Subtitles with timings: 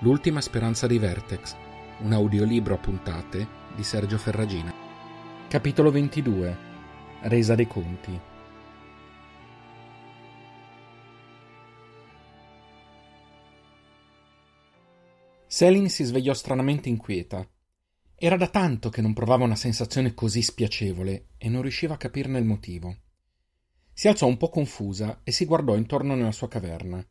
[0.00, 1.56] L'ultima speranza di Vertex,
[2.00, 4.70] un audiolibro a puntate di Sergio Ferragina.
[5.48, 6.56] Capitolo 22.
[7.22, 8.20] Resa dei conti.
[15.46, 17.48] Selin si svegliò stranamente inquieta.
[18.14, 22.38] Era da tanto che non provava una sensazione così spiacevole e non riusciva a capirne
[22.38, 22.94] il motivo.
[23.94, 27.02] Si alzò un po' confusa e si guardò intorno nella sua caverna.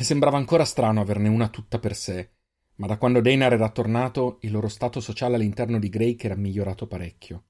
[0.00, 2.30] Le sembrava ancora strano averne una tutta per sé,
[2.76, 6.86] ma da quando Deinar era tornato il loro stato sociale all'interno di Drake era migliorato
[6.86, 7.44] parecchio.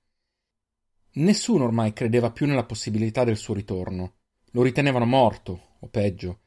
[1.12, 4.14] Nessuno ormai credeva più nella possibilità del suo ritorno.
[4.50, 6.40] Lo ritenevano morto, o peggio.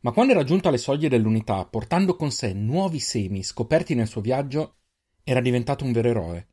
[0.00, 4.22] Ma quando era giunto alle soglie dell'unità, portando con sé nuovi semi scoperti nel suo
[4.22, 4.78] viaggio,
[5.22, 6.48] era diventato un vero eroe.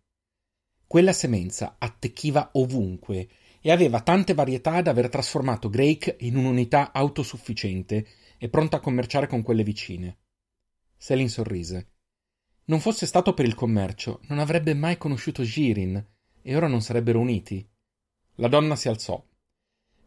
[0.86, 3.28] Quella semenza attecchiva ovunque
[3.62, 8.06] e aveva tante varietà da aver trasformato Drake in un'unità autosufficiente
[8.44, 10.18] e pronta a commerciare con quelle vicine.
[10.98, 11.92] Selin sorrise.
[12.66, 16.04] Non fosse stato per il commercio, non avrebbe mai conosciuto Girin,
[16.42, 17.64] e ora non sarebbero uniti.
[18.36, 19.24] La donna si alzò.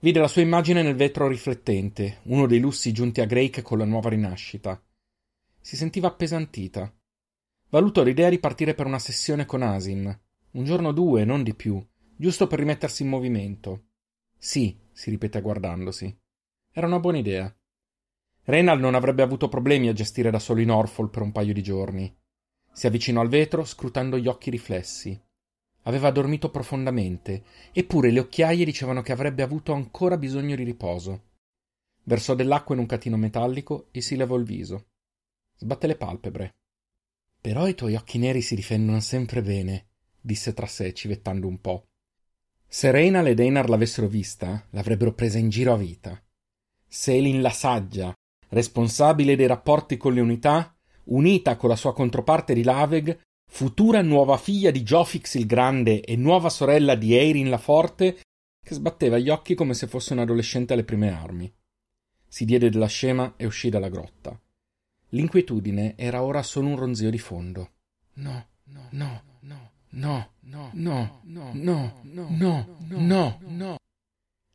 [0.01, 3.85] Vide la sua immagine nel vetro riflettente, uno dei lussi giunti a Drake con la
[3.85, 4.83] nuova rinascita.
[5.61, 6.93] Si sentiva appesantita.
[7.69, 10.21] Valutò l'idea di partire per una sessione con Asim.
[10.51, 11.81] Un giorno o due, non di più,
[12.17, 13.91] giusto per rimettersi in movimento.
[14.37, 16.19] Sì, si ripete guardandosi.
[16.73, 17.57] Era una buona idea.
[18.45, 21.63] Reynald non avrebbe avuto problemi a gestire da solo i Norfolk per un paio di
[21.63, 22.15] giorni.
[22.71, 25.19] Si avvicinò al vetro, scrutando gli occhi riflessi.
[25.83, 31.23] Aveva dormito profondamente, eppure le occhiaie dicevano che avrebbe avuto ancora bisogno di riposo.
[32.05, 34.89] Versò dell'acqua in un catino metallico e si levò il viso.
[35.57, 36.55] Sbatte le palpebre.
[37.41, 39.87] Però i tuoi occhi neri si difendono sempre bene,
[40.21, 41.87] disse tra sé, civettando un po'.
[42.67, 46.21] Se Reynald e Deinar l'avessero vista, l'avrebbero presa in giro a vita.
[46.87, 48.15] Selin la saggia,
[48.55, 54.37] responsabile dei rapporti con le unità, unita con la sua controparte di Laveg, futura nuova
[54.37, 58.21] figlia di Jofix il Grande e nuova sorella di Eirin la Forte,
[58.63, 61.53] che sbatteva gli occhi come se fosse un adolescente alle prime armi.
[62.27, 64.41] Si diede della scema e uscì dalla grotta.
[65.11, 67.71] L'inquietudine era ora solo un ronzio di fondo.
[68.15, 73.77] No, no, no, no, no, no, no, no, no, no, no, no.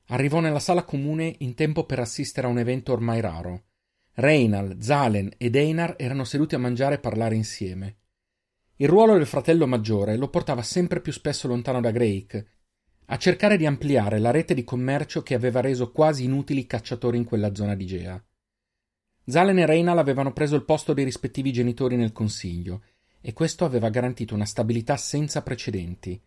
[0.08, 3.68] Arrivò nella sala comune in tempo per assistere a un evento ormai raro.
[4.20, 8.00] Reinald, Zalen ed Einar erano seduti a mangiare e parlare insieme.
[8.76, 12.48] Il ruolo del fratello maggiore lo portava sempre più spesso lontano da Drake,
[13.06, 17.16] a cercare di ampliare la rete di commercio che aveva reso quasi inutili i cacciatori
[17.16, 18.22] in quella zona di Gea.
[19.24, 22.84] Zalen e Reinald avevano preso il posto dei rispettivi genitori nel consiglio,
[23.22, 26.22] e questo aveva garantito una stabilità senza precedenti.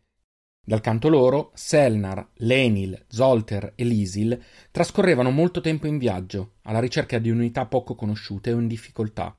[0.64, 4.40] Dal canto loro, Selnar, Lenil, Zolter e Lisil
[4.70, 9.36] trascorrevano molto tempo in viaggio, alla ricerca di unità poco conosciute o in difficoltà.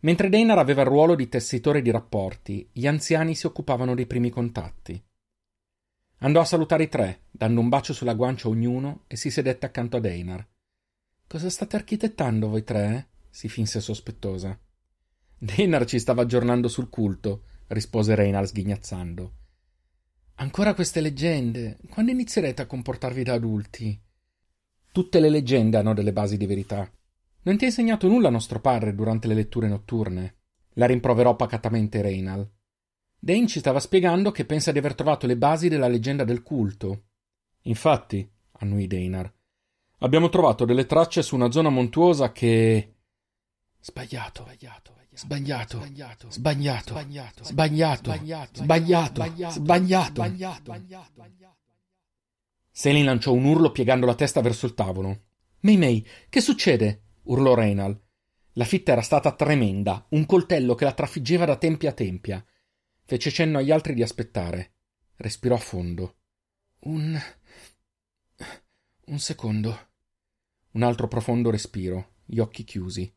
[0.00, 4.28] Mentre Deinar aveva il ruolo di tessitore di rapporti, gli anziani si occupavano dei primi
[4.28, 5.02] contatti.
[6.18, 9.64] Andò a salutare i tre, dando un bacio sulla guancia a ognuno, e si sedette
[9.64, 10.46] accanto a Deinar.
[11.26, 12.94] Cosa state architettando voi tre?
[12.94, 13.14] Eh?
[13.30, 14.58] si finse sospettosa.
[15.38, 19.32] Deinar ci stava aggiornando sul culto, rispose Reynald sghignazzando.
[20.38, 21.78] Ancora queste leggende.
[21.88, 23.98] Quando inizierete a comportarvi da adulti?
[24.92, 26.90] Tutte le leggende hanno delle basi di verità.
[27.42, 30.36] Non ti ha insegnato nulla nostro padre durante le letture notturne.
[30.74, 32.50] La rimproverò pacatamente Reynald.
[33.18, 37.04] Dane ci stava spiegando che pensa di aver trovato le basi della leggenda del culto.
[37.62, 39.32] Infatti, annui Deinar,
[40.00, 42.96] abbiamo trovato delle tracce su una zona montuosa che.
[43.80, 44.95] Sbagliato, sbagliato.
[45.16, 48.12] Sbagliato, sbagliato, sbagliato, sbagliato,
[48.52, 50.22] sbagliato, sbagliato.
[52.70, 55.22] Selin lanciò un urlo piegando la testa verso il tavolo.
[55.60, 57.04] May May, che succede?
[57.22, 57.98] urlò Reynald.
[58.52, 62.44] La fitta era stata tremenda, un coltello che la trafiggeva da tempia a tempia.
[63.06, 64.74] Fece cenno agli altri di aspettare.
[65.16, 66.16] Respirò a fondo.
[66.80, 67.18] Un.
[69.06, 69.88] un secondo.
[70.72, 73.10] Un altro profondo respiro, gli occhi chiusi.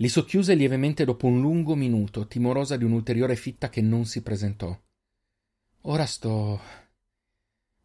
[0.00, 4.76] Li socchiuse lievemente dopo un lungo minuto, timorosa di un'ulteriore fitta che non si presentò.
[5.82, 6.60] Ora sto.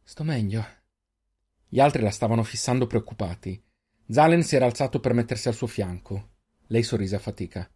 [0.04, 0.64] sto meglio.
[1.68, 3.60] Gli altri la stavano fissando preoccupati.
[4.08, 6.34] Zalen si era alzato per mettersi al suo fianco.
[6.68, 7.68] Lei sorrise a fatica.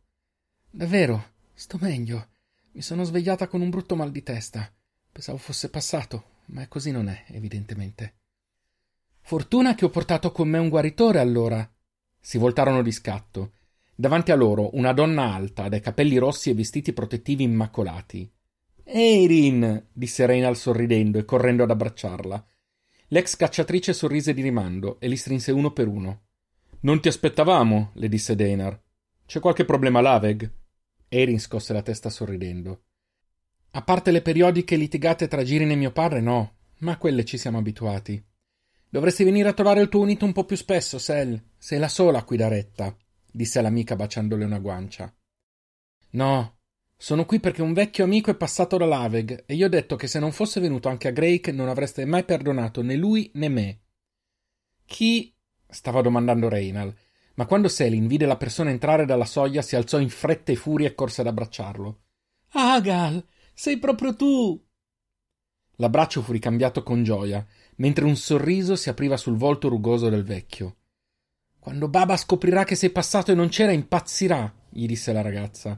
[0.69, 2.27] Davvero, sto meglio.
[2.73, 4.71] Mi sono svegliata con un brutto mal di testa.
[5.11, 8.17] Pensavo fosse passato, ma così non è, evidentemente.
[9.19, 11.67] Fortuna che ho portato con me un guaritore, allora.
[12.19, 13.53] Si voltarono di scatto
[13.99, 18.31] Davanti a loro una donna alta, dai capelli rossi e vestiti protettivi immacolati.
[18.83, 19.87] Eirin!
[19.91, 22.45] disse Reynald sorridendo e correndo ad abbracciarla.
[23.07, 26.25] L'ex cacciatrice sorrise di rimando e li strinse uno per uno.
[26.81, 28.79] Non ti aspettavamo, le disse Deinar.
[29.25, 30.47] C'è qualche problema l'Aveg?
[31.09, 32.81] Erin scosse la testa sorridendo.
[33.71, 37.39] A parte le periodiche litigate tra Girin e mio padre, no, ma a quelle ci
[37.39, 38.23] siamo abituati.
[38.89, 41.41] Dovresti venire a trovare il tuo unito un po' più spesso, Sel.
[41.57, 42.95] Sei la sola a cui da retta,
[43.31, 45.13] disse l'amica baciandole una guancia.
[46.11, 46.57] No,
[46.95, 50.07] sono qui perché un vecchio amico è passato da Laveg e gli ho detto che
[50.07, 53.81] se non fosse venuto anche a Drake non avreste mai perdonato né lui né me.
[54.85, 55.31] Chi?
[55.69, 56.95] stava domandando Reynal,
[57.35, 60.87] ma quando Selin vide la persona entrare dalla soglia si alzò in fretta e furia
[60.87, 62.01] e corse ad abbracciarlo.
[62.53, 64.65] Agal, sei proprio tu!
[65.75, 67.45] L'abbraccio fu ricambiato con gioia,
[67.75, 70.77] mentre un sorriso si apriva sul volto rugoso del vecchio.
[71.67, 75.77] Quando Baba scoprirà che sei passato e non c'era, impazzirà, gli disse la ragazza.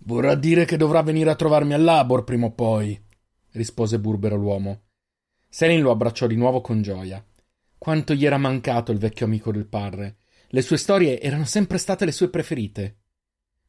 [0.00, 3.02] Vorrà dire che dovrà venire a trovarmi al Labor prima o poi,
[3.52, 4.82] rispose burbero l'uomo.
[5.48, 7.24] Selin lo abbracciò di nuovo con gioia.
[7.78, 10.18] Quanto gli era mancato il vecchio amico del padre.
[10.48, 12.98] Le sue storie erano sempre state le sue preferite.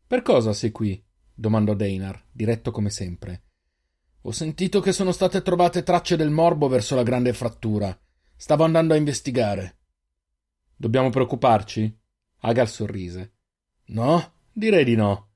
[0.06, 1.02] Per cosa sei qui?
[1.34, 3.44] domandò Deinar, diretto come sempre.
[4.24, 7.98] Ho sentito che sono state trovate tracce del morbo verso la grande frattura.
[8.36, 9.78] Stavo andando a investigare.
[10.76, 11.98] Dobbiamo preoccuparci?
[12.42, 13.34] Agar sorrise.
[13.86, 15.30] No, direi di no.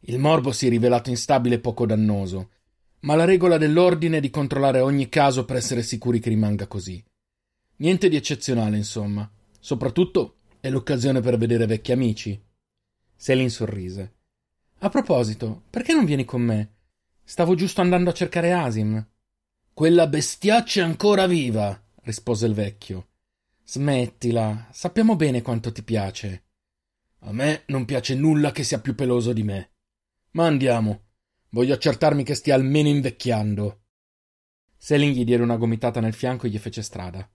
[0.00, 2.50] Il morbo si è rivelato instabile e poco dannoso,
[3.00, 7.02] ma la regola dell'ordine è di controllare ogni caso per essere sicuri che rimanga così.
[7.76, 9.28] Niente di eccezionale, insomma.
[9.58, 12.40] Soprattutto è l'occasione per vedere vecchi amici.
[13.14, 14.14] Selin sorrise.
[14.78, 16.74] A proposito, perché non vieni con me?
[17.24, 19.04] Stavo giusto andando a cercare Asim.
[19.72, 23.08] Quella bestiaccia è ancora viva, rispose il vecchio.
[23.64, 26.44] Smettila, sappiamo bene quanto ti piace.
[27.20, 29.72] A me non piace nulla che sia più peloso di me.
[30.32, 31.04] Ma andiamo.
[31.50, 33.84] Voglio accertarmi che stia almeno invecchiando.
[34.76, 37.30] Selin gli diede una gomitata nel fianco e gli fece strada.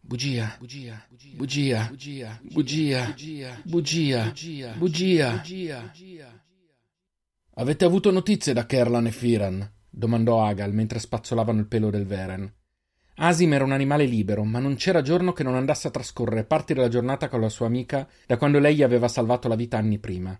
[0.00, 1.06] Bugia, bugia,
[1.36, 3.14] bugia, bugia, bugia,
[3.62, 4.32] bugia,
[4.74, 6.46] bugia, bugia.
[7.54, 9.72] Avete avuto notizie da Kerlan e Firan?
[9.90, 12.52] domandò Agal mentre spazzolavano il pelo del Veren.
[13.16, 16.74] Asim era un animale libero, ma non c'era giorno che non andasse a trascorrere parte
[16.74, 19.98] della giornata con la sua amica da quando lei gli aveva salvato la vita anni
[19.98, 20.38] prima.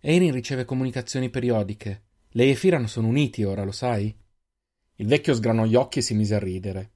[0.00, 2.02] Erin riceve comunicazioni periodiche.
[2.30, 4.14] Lei e Firan sono uniti ora, lo sai?
[4.96, 6.92] Il vecchio sgranò gli occhi e si mise a ridere.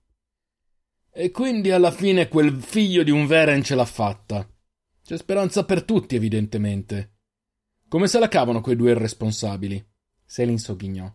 [1.11, 4.49] E quindi alla fine quel figlio di un Veren ce l'ha fatta.
[5.03, 7.15] C'è speranza per tutti, evidentemente.
[7.89, 9.83] Come se la cavano quei due irresponsabili?
[10.25, 11.11] Selin sogghignò.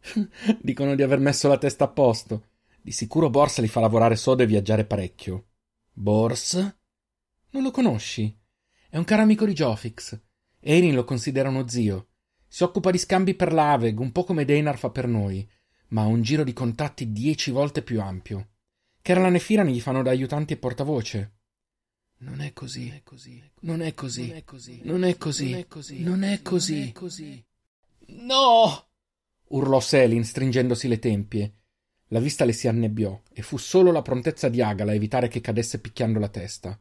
[0.60, 2.44] Dicono di aver messo la testa a posto.
[2.88, 5.48] Di sicuro Borsa li fa lavorare sodo e viaggiare parecchio.
[5.92, 6.54] Bors?
[7.50, 8.34] Non lo conosci?
[8.88, 10.18] È un caro amico di Jofix.
[10.58, 12.08] Erin lo considera uno zio.
[12.46, 15.46] Si occupa di scambi per l'Aveg, un po' come Deinar fa per noi,
[15.88, 18.52] ma ha un giro di contatti dieci volte più ampio.
[19.02, 21.40] Kerlan e Firan gli fanno da aiutanti e portavoce.
[22.20, 23.02] Non è così,
[23.60, 27.44] non è così, non è così, non è così.
[28.06, 28.88] No!
[29.48, 31.52] urlò Selin stringendosi le tempie.
[32.08, 35.40] La vista le si annebbiò e fu solo la prontezza di Agala a evitare che
[35.40, 36.80] cadesse picchiando la testa.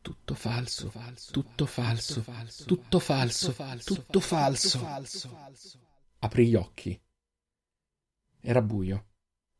[0.00, 0.92] Tutto falso,
[1.30, 2.24] tutto falso,
[2.66, 3.54] tutto falso,
[3.84, 4.86] tutto falso.
[6.18, 7.00] Aprì gli occhi.
[8.40, 9.06] Era buio.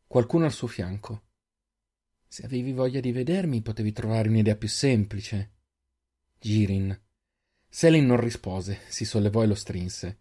[0.07, 1.23] Qualcuno al suo fianco.
[2.27, 5.53] Se avevi voglia di vedermi, potevi trovare un'idea più semplice.
[6.39, 7.01] Girin.
[7.69, 10.21] Selin non rispose, si sollevò e lo strinse.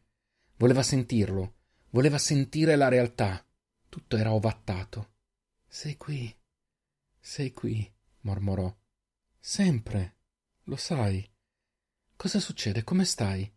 [0.58, 1.56] Voleva sentirlo,
[1.90, 3.44] voleva sentire la realtà.
[3.92, 5.16] Tutto era ovattato.
[5.68, 6.34] Sei qui,
[7.20, 8.74] sei qui, mormorò.
[9.38, 10.16] Sempre.
[10.64, 11.30] Lo sai.
[12.16, 12.86] Cosa succede?
[12.86, 13.54] Come stai?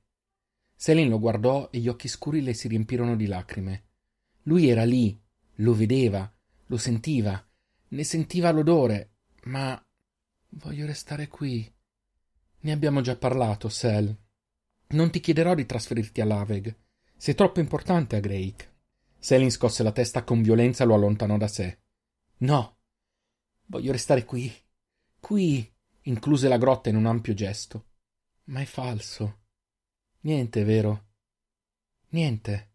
[0.75, 3.85] Selin lo guardò e gli occhi scuri le si riempirono di lacrime.
[4.43, 5.17] Lui era lì,
[5.59, 6.29] lo vedeva,
[6.67, 7.41] lo sentiva,
[7.91, 9.81] ne sentiva l'odore, ma
[10.49, 11.73] voglio restare qui.
[12.59, 14.13] Ne abbiamo già parlato, Sel.
[14.89, 16.77] Non ti chiederò di trasferirti a Laveg.
[17.17, 18.73] Sei troppo importante a Drake.
[19.25, 21.79] Selin scosse la testa con violenza e lo allontanò da sé.
[22.41, 22.81] No.
[23.65, 24.53] Voglio restare qui.
[25.19, 27.87] Qui incluse la grotta in un ampio gesto.
[28.49, 29.45] Ma è falso.
[30.25, 31.07] Niente, vero?
[32.09, 32.73] Niente.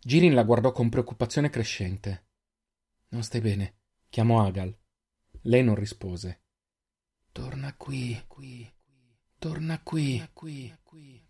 [0.00, 2.28] Girin la guardò con preoccupazione crescente.
[3.08, 3.80] Non stai bene?
[4.08, 4.74] chiamò Agal.
[5.42, 6.44] Lei non rispose.
[7.30, 8.66] Torna qui, qui.
[9.38, 10.74] Torna qui, qui.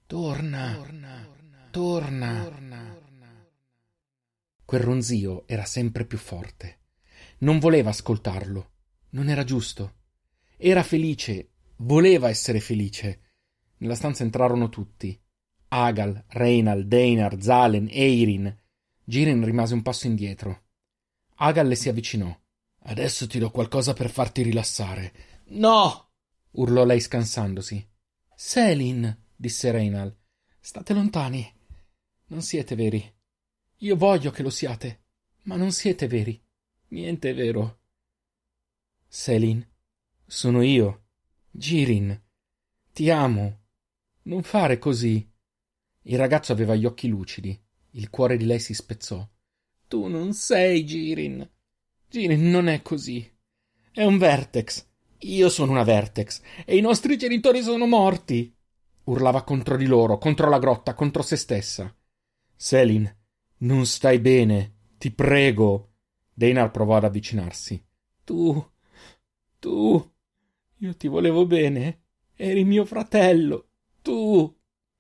[0.07, 0.75] Torna.
[0.76, 1.26] Torna.
[1.73, 3.08] Torna.
[4.69, 6.81] Quel ronzio era sempre più forte.
[7.39, 8.73] Non voleva ascoltarlo.
[9.13, 9.95] Non era giusto.
[10.59, 13.31] Era felice, voleva essere felice.
[13.79, 15.19] Nella stanza entrarono tutti.
[15.69, 18.55] Agal, Reinald, Deinar, Zalen, Eirin.
[19.05, 20.65] Girin rimase un passo indietro.
[21.37, 22.39] Agal le si avvicinò.
[22.81, 25.13] Adesso ti do qualcosa per farti rilassare.
[25.47, 26.11] No!
[26.51, 27.89] urlò lei scansandosi.
[28.35, 30.15] Selin, disse Reynal,
[30.61, 31.51] state lontani.
[32.27, 33.17] Non siete veri.
[33.82, 35.04] Io voglio che lo siate,
[35.42, 36.40] ma non siete veri.
[36.88, 37.78] Niente è vero.
[39.06, 39.64] Selin,
[40.26, 41.04] sono io,
[41.50, 42.20] Girin.
[42.92, 43.61] Ti amo.
[44.23, 45.30] Non fare così.
[46.02, 47.56] Il ragazzo aveva gli occhi lucidi.
[47.92, 49.26] Il cuore di lei si spezzò.
[49.87, 51.49] Tu non sei Girin.
[52.08, 53.30] Girin non è così.
[53.92, 54.87] È un Vertex.
[55.18, 56.40] Io sono una Vertex.
[56.64, 58.52] E i nostri genitori sono morti.
[59.04, 61.94] Urlava contro di loro, contro la grotta, contro se stessa.
[62.56, 63.18] Selin,
[63.59, 64.75] non stai bene.
[64.99, 65.93] Ti prego.
[66.33, 67.85] Deinar provò ad avvicinarsi.
[68.25, 68.71] Tu.
[69.59, 70.12] Tu.
[70.77, 72.03] Io ti volevo bene.
[72.35, 73.71] Eri mio fratello.
[74.03, 74.57] Tu.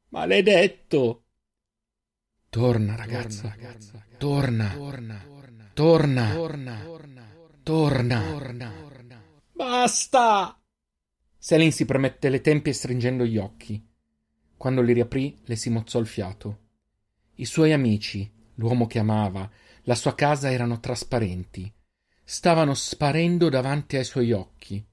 [0.08, 1.24] Maledetto.
[2.48, 3.54] Torna, ragazza.
[4.16, 4.74] Torna.
[4.74, 5.24] Torna.
[5.74, 6.34] Torna.
[7.62, 8.22] Torna.
[8.32, 8.72] Torna.
[9.52, 10.60] Basta.
[11.36, 13.86] Selin si premette le tempie stringendo gli occhi.
[14.56, 16.66] Quando li riaprì, le si mozzò il fiato.
[17.34, 19.50] I suoi amici, l'uomo che amava,
[19.82, 21.72] la sua casa erano trasparenti.
[22.22, 24.84] Stavano sparendo davanti ai suoi occhi.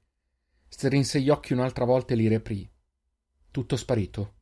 [0.67, 2.69] Strinse gli occhi un'altra volta e li riaprì.
[3.51, 4.34] Tutto sparito.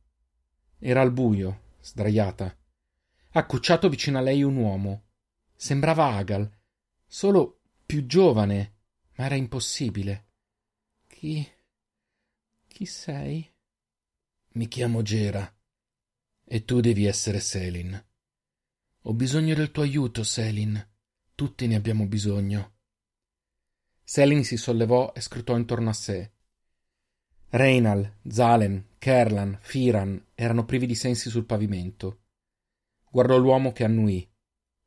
[0.78, 2.56] Era al buio, sdraiata.
[3.32, 5.06] Accucciato vicino a lei un uomo.
[5.56, 6.48] Sembrava Agal,
[7.06, 8.74] solo più giovane,
[9.16, 10.26] ma era impossibile.
[11.06, 11.48] Chi.
[12.68, 13.52] chi sei?
[14.52, 15.52] Mi chiamo Gera.
[16.44, 18.04] E tu devi essere Selin.
[19.06, 20.82] Ho bisogno del tuo aiuto, Selin.
[21.34, 22.76] Tutti ne abbiamo bisogno.
[24.02, 26.32] Selin si sollevò e scrutò intorno a sé.
[27.50, 32.22] Reinal, Zalen, Kerlan, Firan erano privi di sensi sul pavimento.
[33.10, 34.26] Guardò l'uomo che annuì.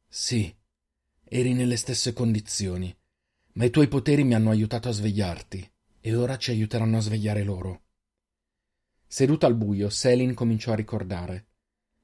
[0.07, 0.51] Sì,
[1.23, 2.91] eri nelle stesse condizioni,
[3.53, 7.43] ma i tuoi poteri mi hanno aiutato a svegliarti, e ora ci aiuteranno a svegliare
[7.43, 7.83] loro.
[9.05, 11.49] Seduta al buio, Selin cominciò a ricordare.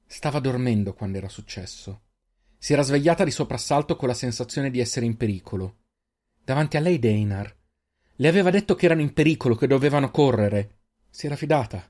[0.06, 2.02] Stava dormendo quando era successo.
[2.64, 5.80] Si era svegliata di soprassalto con la sensazione di essere in pericolo.
[6.42, 7.54] Davanti a lei Deinar.
[8.14, 10.78] Le aveva detto che erano in pericolo, che dovevano correre.
[11.10, 11.86] Si era fidata.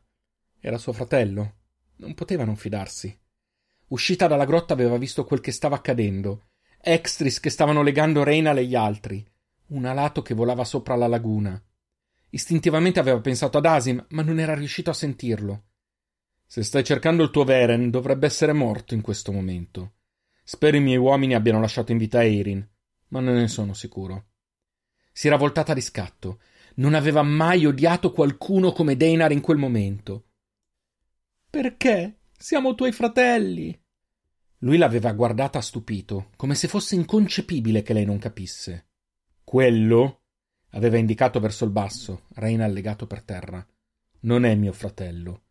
[0.58, 1.58] Era suo fratello.
[1.98, 3.16] Non poteva non fidarsi.
[3.86, 6.46] Uscita dalla grotta aveva visto quel che stava accadendo.
[6.80, 9.24] Extris che stavano legando Reynal e gli altri.
[9.66, 11.62] Un alato che volava sopra la laguna.
[12.30, 15.66] Istintivamente aveva pensato ad Asim, ma non era riuscito a sentirlo.
[16.44, 19.92] Se stai cercando il tuo Veren, dovrebbe essere morto in questo momento.
[20.44, 22.64] Spero i miei uomini abbiano lasciato in vita Erin,
[23.08, 24.26] ma non ne sono sicuro.
[25.10, 26.40] Si era voltata di scatto.
[26.76, 30.26] Non aveva mai odiato qualcuno come Deinar in quel momento.
[31.48, 32.18] Perché?
[32.36, 33.80] Siamo tuoi fratelli.
[34.58, 38.88] Lui l'aveva guardata stupito, come se fosse inconcepibile che lei non capisse.
[39.44, 40.22] Quello?
[40.70, 43.64] aveva indicato verso il basso, Reina legato per terra.
[44.20, 45.44] Non è mio fratello.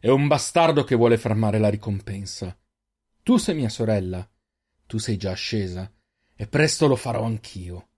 [0.00, 2.58] È un bastardo che vuole fermare la ricompensa.
[3.22, 4.28] Tu sei mia sorella.
[4.86, 5.90] Tu sei già ascesa.
[6.36, 7.88] E presto lo farò anch'io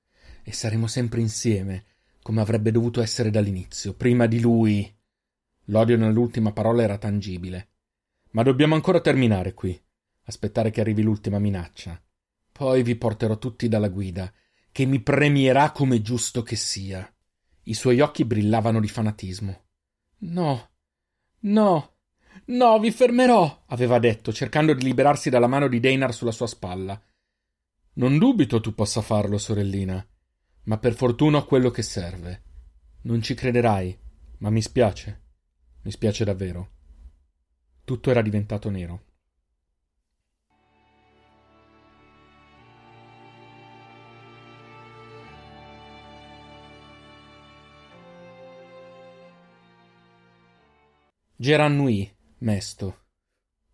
[0.49, 1.87] e saremo sempre insieme,
[2.23, 4.97] come avrebbe dovuto essere dall'inizio, prima di lui.
[5.65, 7.71] L'odio nell'ultima parola era tangibile.
[8.31, 9.77] Ma dobbiamo ancora terminare qui,
[10.25, 12.01] aspettare che arrivi l'ultima minaccia.
[12.53, 14.33] Poi vi porterò tutti dalla guida,
[14.71, 17.13] che mi premierà come giusto che sia.
[17.65, 19.65] I suoi occhi brillavano di fanatismo.
[20.19, 20.71] No,
[21.41, 21.96] no,
[22.47, 27.01] no, vi fermerò, aveva detto, cercando di liberarsi dalla mano di Deinar sulla sua spalla.
[27.95, 30.07] Non dubito tu possa farlo, sorellina
[30.67, 32.43] ma per fortuna ho quello che serve.
[33.03, 33.97] Non ci crederai,
[34.39, 35.23] ma mi spiace.
[35.83, 36.71] Mi spiace davvero.
[37.85, 39.05] Tutto era diventato nero.
[51.39, 53.05] Gerannui, mesto.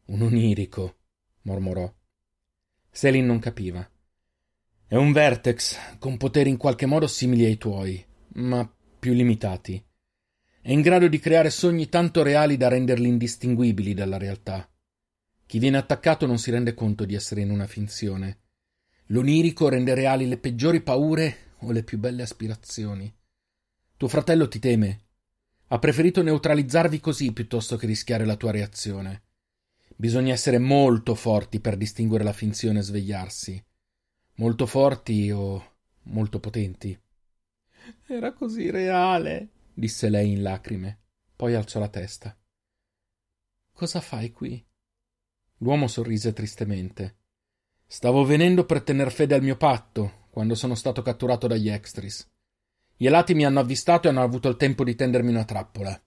[0.07, 0.97] Un onirico,
[1.43, 1.93] mormorò.
[2.91, 3.89] Selin non capiva.
[4.87, 8.05] È un vertex con poteri in qualche modo simili ai tuoi,
[8.35, 9.83] ma più limitati.
[10.61, 14.71] È in grado di creare sogni tanto reali da renderli indistinguibili dalla realtà.
[15.47, 18.39] Chi viene attaccato non si rende conto di essere in una finzione.
[19.07, 23.13] L'onirico rende reali le peggiori paure o le più belle aspirazioni.
[23.97, 25.01] Tuo fratello ti teme.
[25.73, 29.23] Ha preferito neutralizzarvi così piuttosto che rischiare la tua reazione.
[29.97, 33.65] Bisogna essere molto forti per distinguere la finzione e svegliarsi
[34.35, 36.99] molto forti o molto potenti.
[38.07, 41.01] Era così reale, disse lei in lacrime.
[41.35, 42.37] Poi alzò la testa.
[43.73, 44.65] Cosa fai qui?
[45.59, 47.17] L'uomo sorrise tristemente.
[47.87, 52.32] Stavo venendo per tener fede al mio patto, quando sono stato catturato dagli Extris.
[53.03, 56.01] Gli elati mi hanno avvistato e hanno avuto il tempo di tendermi una trappola.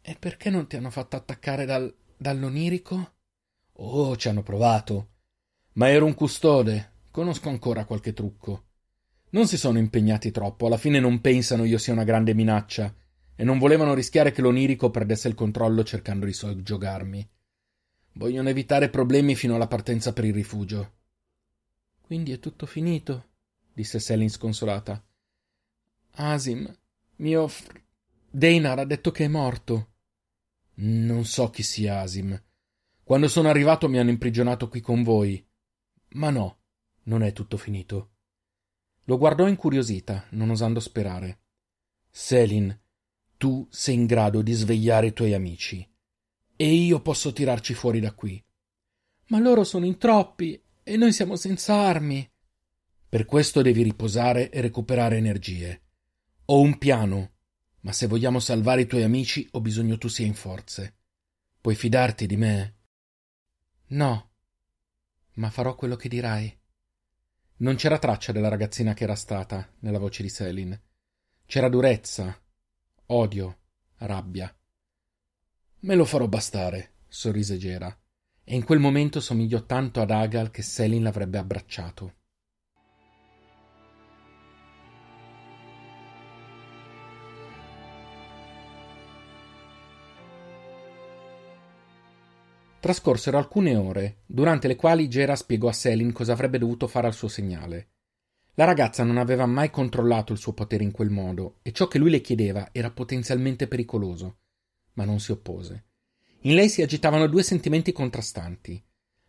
[0.00, 3.12] E perché non ti hanno fatto attaccare dal, dall'onirico?
[3.74, 5.10] Oh, ci hanno provato.
[5.74, 6.94] Ma ero un custode.
[7.12, 8.64] Conosco ancora qualche trucco.
[9.30, 12.92] Non si sono impegnati troppo, alla fine non pensano io sia una grande minaccia,
[13.36, 17.30] e non volevano rischiare che l'onirico perdesse il controllo cercando di soggiogarmi.
[18.14, 20.92] Vogliono evitare problemi fino alla partenza per il rifugio.
[22.00, 23.26] Quindi è tutto finito,
[23.72, 25.00] disse Selin sconsolata.
[26.14, 26.70] Asim,
[27.16, 27.80] mio fr...
[28.30, 29.88] Deinar ha detto che è morto.
[30.74, 32.40] Non so chi sia Asim.
[33.02, 35.44] Quando sono arrivato mi hanno imprigionato qui con voi.
[36.14, 36.58] Ma no,
[37.04, 38.10] non è tutto finito.
[39.04, 41.40] Lo guardò incuriosita, non osando sperare.
[42.10, 42.78] Selin,
[43.36, 45.86] tu sei in grado di svegliare i tuoi amici.
[46.54, 48.42] E io posso tirarci fuori da qui.
[49.28, 52.28] Ma loro sono in troppi e noi siamo senza armi.
[53.08, 55.80] Per questo devi riposare e recuperare energie.
[56.46, 57.32] Ho un piano,
[57.80, 60.96] ma se vogliamo salvare i tuoi amici ho bisogno tu sia in forze.
[61.60, 62.76] Puoi fidarti di me?
[63.88, 64.30] No,
[65.34, 66.58] ma farò quello che dirai.
[67.58, 70.78] Non c'era traccia della ragazzina che era stata nella voce di Selin.
[71.46, 72.36] C'era durezza,
[73.06, 73.58] odio,
[73.98, 74.52] rabbia.
[75.80, 77.96] Me lo farò bastare, sorrise Gera,
[78.42, 82.14] e in quel momento somigliò tanto ad Agal che Selin l'avrebbe abbracciato.
[92.82, 97.14] Trascorsero alcune ore, durante le quali Gera spiegò a Selin cosa avrebbe dovuto fare al
[97.14, 97.90] suo segnale.
[98.54, 101.98] La ragazza non aveva mai controllato il suo potere in quel modo, e ciò che
[101.98, 104.38] lui le chiedeva era potenzialmente pericoloso,
[104.94, 105.84] ma non si oppose.
[106.40, 108.82] In lei si agitavano due sentimenti contrastanti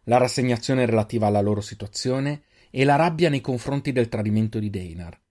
[0.05, 5.21] la rassegnazione relativa alla loro situazione e la rabbia nei confronti del tradimento di Deinar.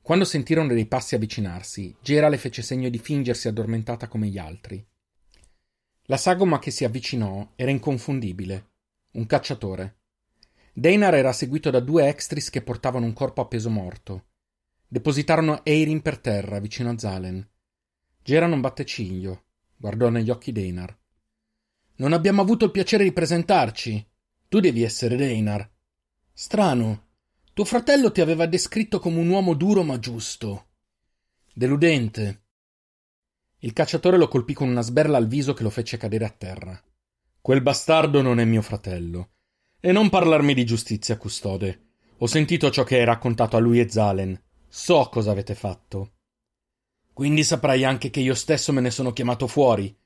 [0.00, 4.86] Quando sentirono dei passi avvicinarsi, Gera le fece segno di fingersi addormentata come gli altri.
[6.08, 8.72] La sagoma che si avvicinò era inconfondibile.
[9.12, 10.00] Un cacciatore.
[10.74, 14.26] Deinar era seguito da due extris che portavano un corpo appeso morto.
[14.86, 17.48] Depositarono Eirin per terra, vicino a Zalen.
[18.22, 19.44] Gera non batte ciglio.
[19.76, 20.94] Guardò negli occhi Deinar.
[21.96, 24.06] Non abbiamo avuto il piacere di presentarci.
[24.48, 25.66] Tu devi essere Deinar.
[26.34, 27.06] Strano.
[27.54, 30.66] Tuo fratello ti aveva descritto come un uomo duro ma giusto.
[31.54, 32.43] Deludente.
[33.64, 36.78] Il cacciatore lo colpì con una sberla al viso che lo fece cadere a terra.
[37.40, 39.30] Quel bastardo non è mio fratello.
[39.80, 41.92] E non parlarmi di giustizia, custode.
[42.18, 44.38] Ho sentito ciò che hai raccontato a lui e Zalen.
[44.68, 46.12] So cosa avete fatto.
[47.14, 49.96] Quindi saprai anche che io stesso me ne sono chiamato fuori.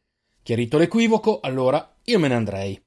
[0.41, 2.81] Chiarito l'equivoco, allora io me ne andrei.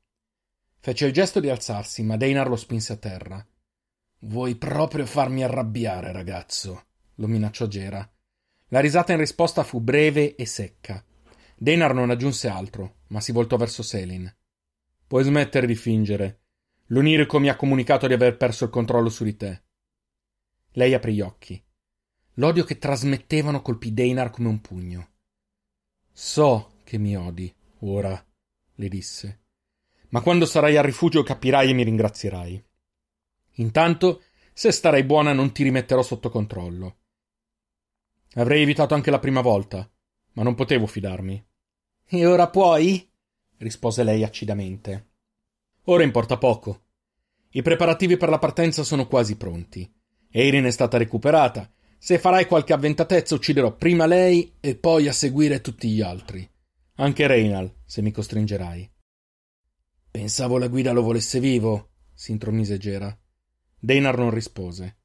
[0.80, 3.46] Fece il gesto di alzarsi, ma Deinar lo spinse a terra.
[4.20, 6.86] Vuoi proprio farmi arrabbiare, ragazzo?
[7.16, 8.10] lo minacciò Gera.
[8.74, 11.04] La risata in risposta fu breve e secca.
[11.58, 14.34] Deinar non aggiunse altro, ma si voltò verso Selin.
[15.06, 16.40] Puoi smettere di fingere.
[16.88, 19.64] L'Onirico mi ha comunicato di aver perso il controllo su di te.
[20.72, 21.62] Lei aprì gli occhi.
[22.36, 25.10] L'odio che trasmettevano colpì Deinar come un pugno.
[26.14, 28.26] So che mi odi, ora,
[28.76, 29.42] le disse.
[30.10, 32.66] Ma quando sarai al rifugio capirai e mi ringrazierai.
[33.56, 37.00] Intanto, se starai buona, non ti rimetterò sotto controllo.
[38.36, 39.90] Avrei evitato anche la prima volta,
[40.34, 41.46] ma non potevo fidarmi.
[42.08, 43.10] E ora puoi?
[43.58, 45.10] rispose lei acidamente.
[45.86, 46.86] Ora importa poco.
[47.52, 49.92] I preparativi per la partenza sono quasi pronti.
[50.30, 51.70] Erin è stata recuperata.
[51.98, 56.50] Se farai qualche avventatezza, ucciderò prima lei e poi a seguire tutti gli altri.
[56.96, 58.90] Anche Reynal, se mi costringerai.
[60.10, 63.16] Pensavo la guida lo volesse vivo, si intromise Gera.
[63.80, 64.98] Deinar non rispose.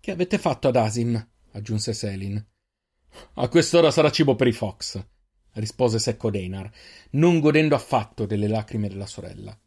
[0.00, 1.29] Che avete fatto ad Asim?
[1.52, 2.44] Aggiunse Selin.
[3.34, 5.04] A quest'ora sarà cibo per i Fox,
[5.54, 6.70] rispose secco Deinar,
[7.10, 9.58] non godendo affatto delle lacrime della sorella.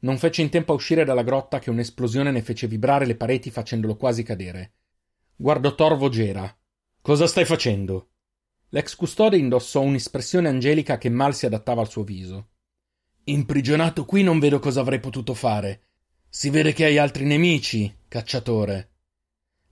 [0.00, 3.50] Non fece in tempo a uscire dalla grotta che un'esplosione ne fece vibrare le pareti
[3.50, 4.74] facendolo quasi cadere.
[5.34, 6.56] Guardò Torvo Gera.
[7.00, 8.10] Cosa stai facendo?
[8.70, 12.50] L'ex custode indossò un'espressione angelica che mal si adattava al suo viso.
[13.24, 15.82] Imprigionato qui non vedo cosa avrei potuto fare.
[16.28, 18.87] Si vede che hai altri nemici, cacciatore.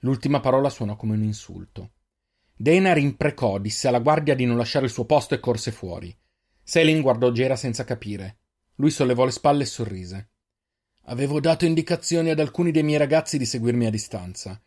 [0.07, 1.90] L'ultima parola suonò come un insulto.
[2.55, 6.16] Deinar imprecò, disse alla guardia di non lasciare il suo posto e corse fuori.
[6.62, 8.38] Selin guardò Gera senza capire.
[8.77, 10.31] Lui sollevò le spalle e sorrise.
[11.07, 14.62] Avevo dato indicazioni ad alcuni dei miei ragazzi di seguirmi a distanza.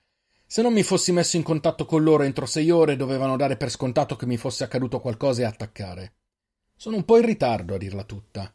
[0.45, 3.69] Se non mi fossi messo in contatto con loro entro sei ore, dovevano dare per
[3.69, 6.15] scontato che mi fosse accaduto qualcosa e attaccare.
[6.75, 8.54] Sono un po' in ritardo, a dirla tutta.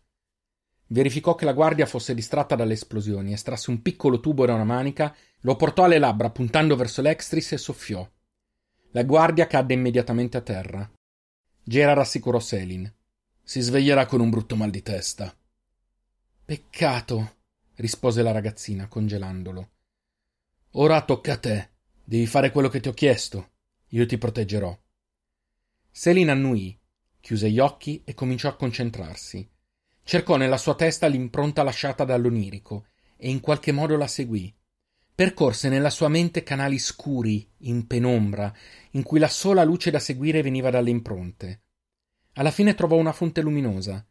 [0.94, 5.12] Verificò che la guardia fosse distratta dalle esplosioni, estrasse un piccolo tubo da una manica,
[5.40, 8.08] lo portò alle labbra puntando verso l'extris e soffiò.
[8.92, 10.88] La guardia cadde immediatamente a terra.
[11.64, 12.88] Gera rassicurò Selin.
[13.42, 15.36] Si sveglierà con un brutto mal di testa.
[16.44, 17.38] Peccato,
[17.74, 19.70] rispose la ragazzina, congelandolo.
[20.74, 21.70] Ora tocca a te.
[22.04, 23.50] Devi fare quello che ti ho chiesto.
[23.88, 24.78] Io ti proteggerò.
[25.90, 26.78] Selin annui,
[27.18, 29.50] chiuse gli occhi e cominciò a concentrarsi.
[30.06, 34.54] Cercò nella sua testa l'impronta lasciata dall'onirico e in qualche modo la seguì.
[35.14, 38.52] Percorse nella sua mente canali scuri, in penombra,
[38.90, 41.62] in cui la sola luce da seguire veniva dalle impronte.
[42.34, 44.06] Alla fine trovò una fonte luminosa.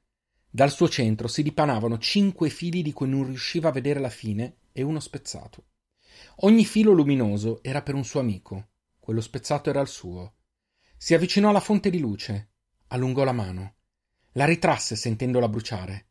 [0.49, 4.55] Dal suo centro si dipanavano cinque fili di cui non riusciva a vedere la fine
[4.71, 5.65] e uno spezzato.
[6.37, 10.37] Ogni filo luminoso era per un suo amico, quello spezzato era il suo.
[10.97, 12.49] Si avvicinò alla fonte di luce,
[12.87, 13.75] allungò la mano,
[14.35, 16.07] la ritrasse sentendola bruciare.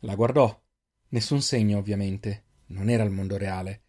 [0.00, 0.62] La guardò.
[1.08, 2.44] Nessun segno, ovviamente.
[2.66, 3.84] Non era il mondo reale.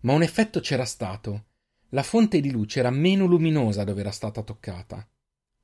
[0.00, 1.46] Ma un effetto c'era stato.
[1.90, 5.08] La fonte di luce era meno luminosa dove era stata toccata.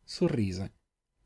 [0.03, 0.73] Sorrise.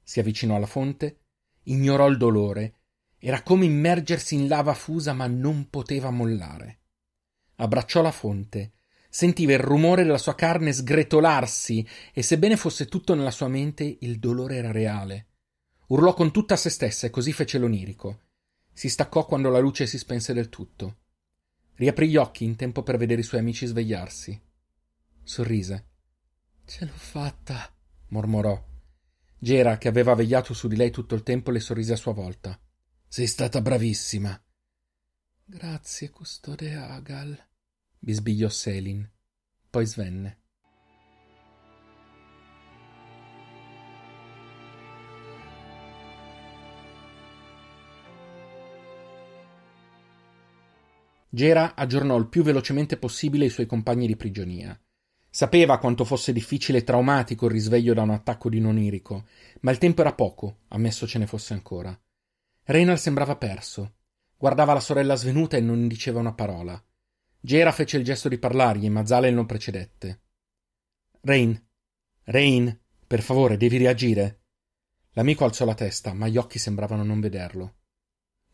[0.03, 1.21] Si avvicinò alla fonte,
[1.65, 2.75] ignorò il dolore.
[3.21, 6.81] Era come immergersi in lava fusa, ma non poteva mollare.
[7.57, 8.73] Abbracciò la fonte,
[9.09, 14.19] sentiva il rumore della sua carne sgretolarsi e sebbene fosse tutto nella sua mente, il
[14.19, 15.28] dolore era reale.
[15.89, 18.23] Urlò con tutta se stessa e così fece l'onirico.
[18.73, 20.99] Si staccò quando la luce si spense del tutto.
[21.75, 24.41] Riaprì gli occhi in tempo per vedere i suoi amici svegliarsi.
[25.23, 25.87] Sorrise.
[26.65, 27.75] Ce l'ho fatta,
[28.09, 28.67] mormorò.
[29.39, 32.61] Gera, che aveva vegliato su di lei tutto il tempo, le sorrise a sua volta.
[33.07, 34.39] Sei stata bravissima.
[35.45, 37.39] Grazie, custode Agal,
[37.99, 39.09] bisbigliò Selin.
[39.71, 40.41] Poi svenne.
[51.31, 54.79] Gera aggiornò il più velocemente possibile i suoi compagni di prigionia.
[55.31, 59.27] Sapeva quanto fosse difficile e traumatico il risveglio da un attacco di nonirico,
[59.61, 61.97] ma il tempo era poco, ammesso ce ne fosse ancora.
[62.65, 63.97] Reynal sembrava perso.
[64.37, 66.83] Guardava la sorella svenuta e non diceva una parola.
[67.41, 70.23] Gera fece il gesto di parlargli, ma Zalen non precedette.
[71.21, 71.61] Rain,
[72.25, 74.43] Rain, per favore, devi reagire.
[75.13, 77.77] L'amico alzò la testa, ma gli occhi sembravano non vederlo.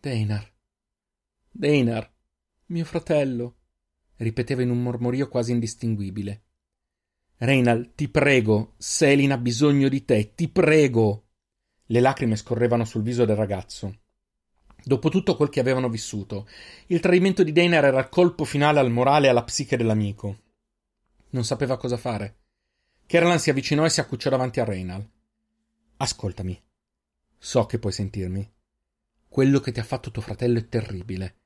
[0.01, 0.53] Deinar.
[1.51, 2.14] Deinar.
[2.69, 3.57] Mio fratello,
[4.17, 6.45] ripeteva in un mormorio quasi indistinguibile.
[7.37, 11.27] Reinal, ti prego, Selin ha bisogno di te, ti prego.
[11.85, 13.99] Le lacrime scorrevano sul viso del ragazzo.
[14.83, 16.49] Dopo tutto quel che avevano vissuto,
[16.87, 20.39] il tradimento di Deinar era il colpo finale al morale e alla psiche dell'amico.
[21.31, 22.39] Non sapeva cosa fare.
[23.05, 25.07] Kerlan si avvicinò e si accucciò davanti a Reinal.
[25.99, 26.59] Ascoltami.
[27.37, 28.51] So che puoi sentirmi.
[29.29, 31.41] Quello che ti ha fatto tuo fratello è terribile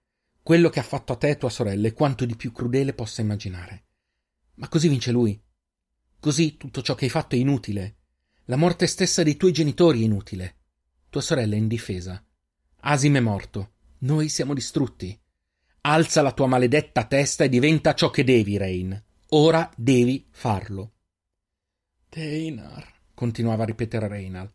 [0.48, 3.20] quello che ha fatto a te e tua sorella è quanto di più crudele possa
[3.20, 3.84] immaginare.
[4.54, 5.38] Ma così vince lui.
[6.18, 7.96] Così tutto ciò che hai fatto è inutile.
[8.46, 10.56] La morte stessa dei tuoi genitori è inutile.
[11.10, 12.24] Tua sorella è indifesa.
[12.80, 13.72] Asim è morto.
[13.98, 15.20] Noi siamo distrutti.
[15.82, 19.04] Alza la tua maledetta testa e diventa ciò che devi, Rain.
[19.32, 20.94] Ora devi farlo.
[22.08, 24.50] Teinar, continuava a ripetere Reinal.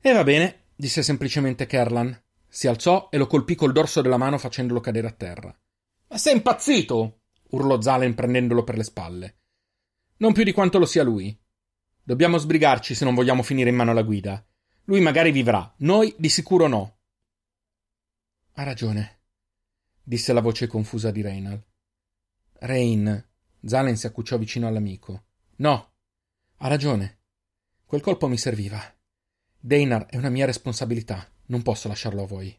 [0.00, 2.16] E va bene, disse semplicemente Kerlan.
[2.54, 5.52] Si alzò e lo colpì col dorso della mano facendolo cadere a terra.
[6.06, 7.22] Ma sei impazzito?
[7.50, 9.38] urlò Zalen prendendolo per le spalle.
[10.18, 11.36] Non più di quanto lo sia lui.
[12.00, 14.46] Dobbiamo sbrigarci se non vogliamo finire in mano alla guida.
[14.84, 16.98] Lui magari vivrà, noi di sicuro no.
[18.52, 19.22] Ha ragione,
[20.00, 21.60] disse la voce confusa di Reynal.
[22.60, 23.30] Rain.
[23.64, 25.24] Zalen si accucciò vicino all'amico.
[25.56, 25.94] No,
[26.58, 27.18] ha ragione.
[27.84, 28.80] Quel colpo mi serviva.
[29.58, 31.33] Deinar è una mia responsabilità.
[31.46, 32.56] Non posso lasciarlo a voi.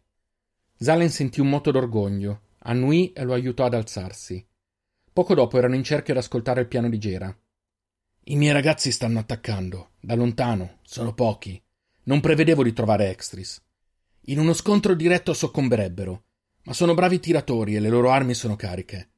[0.77, 4.45] Zalen sentì un moto d'orgoglio, annui e lo aiutò ad alzarsi.
[5.11, 7.35] Poco dopo erano in cerchio ad ascoltare il piano di Gera.
[8.25, 11.61] I miei ragazzi stanno attaccando, da lontano, sono pochi.
[12.03, 13.63] Non prevedevo di trovare Extris.
[14.27, 16.23] In uno scontro diretto soccomberebbero,
[16.63, 19.09] ma sono bravi tiratori e le loro armi sono cariche.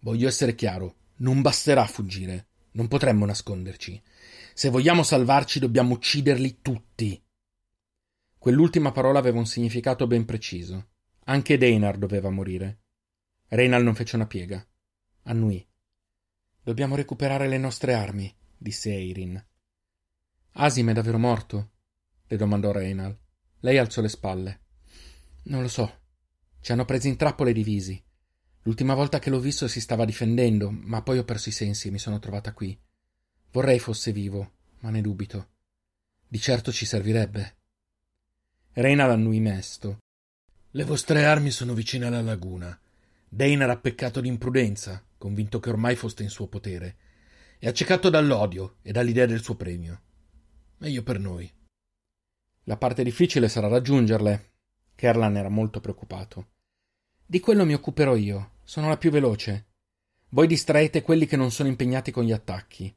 [0.00, 4.02] Voglio essere chiaro, non basterà fuggire, non potremmo nasconderci.
[4.54, 7.22] Se vogliamo salvarci dobbiamo ucciderli tutti.
[8.44, 10.88] Quell'ultima parola aveva un significato ben preciso.
[11.24, 12.82] Anche Deinar doveva morire.
[13.48, 14.62] Reinal non fece una piega.
[15.22, 15.66] Annui.
[16.62, 19.42] Dobbiamo recuperare le nostre armi, disse Eirin.
[20.56, 21.70] Asim è davvero morto?
[22.26, 23.18] le domandò Reinal.
[23.60, 24.60] Lei alzò le spalle.
[25.44, 26.00] Non lo so.
[26.60, 28.04] Ci hanno presi in trappola e divisi.
[28.64, 31.90] L'ultima volta che l'ho visto si stava difendendo, ma poi ho perso i sensi e
[31.90, 32.78] mi sono trovata qui.
[33.52, 35.48] Vorrei fosse vivo, ma ne dubito.
[36.28, 37.56] Di certo ci servirebbe.
[38.76, 39.98] Reina l'annui mesto.
[40.72, 42.76] Le vostre armi sono vicine alla laguna.
[43.28, 46.96] Dane era peccato di imprudenza, convinto che ormai foste in suo potere,
[47.60, 50.00] e accecato dall'odio e dall'idea del suo premio.
[50.78, 51.48] meglio per noi.
[52.64, 54.50] La parte difficile sarà raggiungerle.
[54.96, 56.48] Kerlan era molto preoccupato.
[57.24, 58.54] Di quello mi occuperò io.
[58.64, 59.66] Sono la più veloce.
[60.30, 62.92] Voi distraete quelli che non sono impegnati con gli attacchi.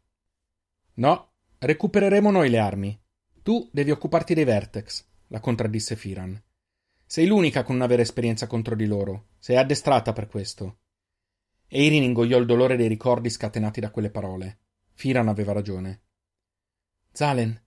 [0.96, 3.00] No, recupereremo noi le armi.
[3.44, 6.42] Tu devi occuparti dei Vertex, la contraddisse Firan.
[7.06, 9.30] Sei l'unica con non avere esperienza contro di loro.
[9.38, 10.80] Sei addestrata per questo.
[11.68, 14.60] Eirin ingoiò il dolore dei ricordi scatenati da quelle parole.
[14.94, 16.02] Firan aveva ragione.
[17.12, 17.62] Zalen,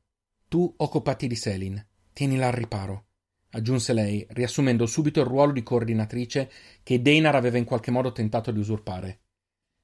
[0.48, 1.86] tu occupati di Selin.
[2.12, 3.06] Tienila al riparo,
[3.50, 6.50] aggiunse lei, riassumendo subito il ruolo di coordinatrice
[6.82, 9.22] che Deinar aveva in qualche modo tentato di usurpare.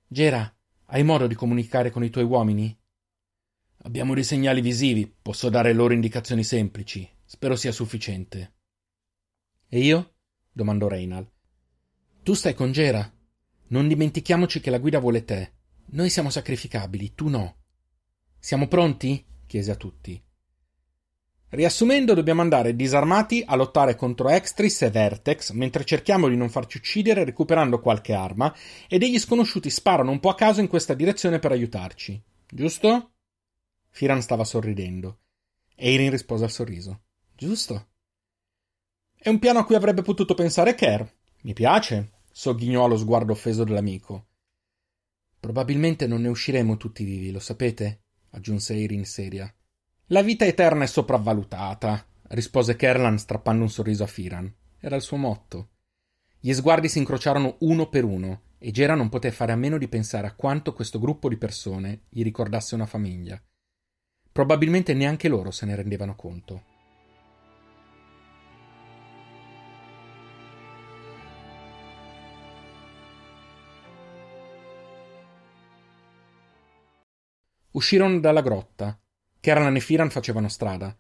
[0.06, 0.54] Gera,
[0.86, 2.76] hai modo di comunicare con i tuoi uomini?
[3.84, 7.08] Abbiamo dei segnali visivi, posso dare loro indicazioni semplici.
[7.28, 8.54] Spero sia sufficiente.
[9.68, 10.14] E io?
[10.52, 11.28] domandò Reinal.
[12.22, 13.12] Tu stai con Gera.
[13.68, 15.54] Non dimentichiamoci che la guida vuole te.
[15.86, 17.56] Noi siamo sacrificabili, tu no.
[18.38, 19.24] Siamo pronti?
[19.44, 20.22] chiese a tutti.
[21.48, 26.76] Riassumendo, dobbiamo andare disarmati a lottare contro Extris e Vertex, mentre cerchiamo di non farci
[26.76, 28.54] uccidere recuperando qualche arma,
[28.88, 32.22] e degli sconosciuti sparano un po' a caso in questa direzione per aiutarci.
[32.48, 33.14] Giusto?
[33.90, 35.20] Firan stava sorridendo.
[35.74, 37.05] Eirin rispose al sorriso.
[37.36, 37.88] Giusto.
[39.14, 41.06] È un piano a cui avrebbe potuto pensare Kerr.
[41.42, 44.28] Mi piace, sogghignò allo sguardo offeso dell'amico.
[45.38, 48.04] Probabilmente non ne usciremo tutti vivi, lo sapete?
[48.30, 49.54] aggiunse Eirin seria.
[50.06, 54.50] La vita eterna è sopravvalutata, rispose Kerlan strappando un sorriso a Firan.
[54.80, 55.72] Era il suo motto.
[56.40, 59.88] Gli sguardi si incrociarono uno per uno e Gera non poté fare a meno di
[59.88, 63.38] pensare a quanto questo gruppo di persone gli ricordasse una famiglia.
[64.32, 66.74] Probabilmente neanche loro se ne rendevano conto.
[77.76, 78.98] Uscirono dalla grotta
[79.38, 80.96] Kerlan e Firan facevano strada.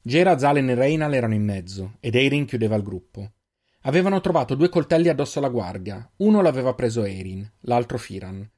[0.00, 3.32] Gera, Zalen e Reinal erano in mezzo, ed Eirin chiudeva il gruppo.
[3.82, 6.08] Avevano trovato due coltelli addosso alla guardia.
[6.18, 8.48] Uno l'aveva preso Eirin, l'altro Firan.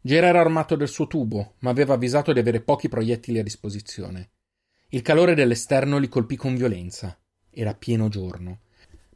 [0.00, 4.30] Gera era armato del suo tubo, ma aveva avvisato di avere pochi proiettili a disposizione.
[4.88, 7.16] Il calore dell'esterno li colpì con violenza.
[7.48, 8.62] Era pieno giorno.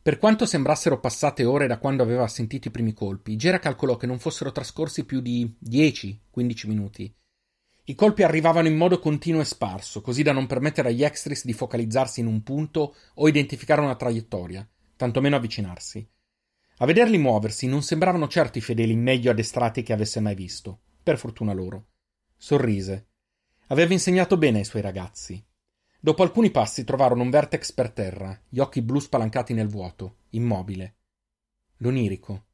[0.00, 4.06] Per quanto sembrassero passate ore da quando aveva sentito i primi colpi, Gera calcolò che
[4.06, 7.14] non fossero trascorsi più di 10-15 minuti.
[7.90, 11.52] I colpi arrivavano in modo continuo e sparso, così da non permettere agli extris di
[11.52, 16.08] focalizzarsi in un punto o identificare una traiettoria, tantomeno avvicinarsi.
[16.76, 21.18] A vederli muoversi non sembravano certo i fedeli meglio addestrati che avesse mai visto, per
[21.18, 21.86] fortuna loro.
[22.36, 23.08] Sorrise.
[23.66, 25.44] Aveva insegnato bene ai suoi ragazzi.
[25.98, 30.94] Dopo alcuni passi trovarono un vertex per terra, gli occhi blu spalancati nel vuoto, immobile.
[31.78, 32.44] L'onirico.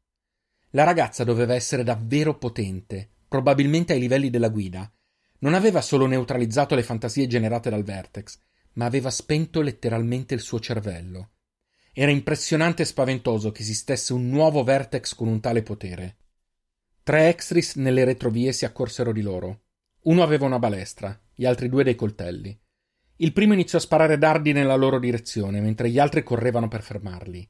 [0.71, 4.91] La ragazza doveva essere davvero potente, probabilmente ai livelli della guida,
[5.41, 8.39] non aveva solo neutralizzato le fantasie generate dal Vertex,
[8.75, 11.31] ma aveva spento letteralmente il suo cervello.
[11.93, 16.17] Era impressionante e spaventoso che esistesse un nuovo Vertex con un tale potere.
[17.03, 19.63] Tre extris nelle retrovie si accorsero di loro.
[20.03, 22.59] Uno aveva una balestra, gli altri due dei coltelli.
[23.17, 27.49] Il primo iniziò a sparare dardi nella loro direzione, mentre gli altri correvano per fermarli.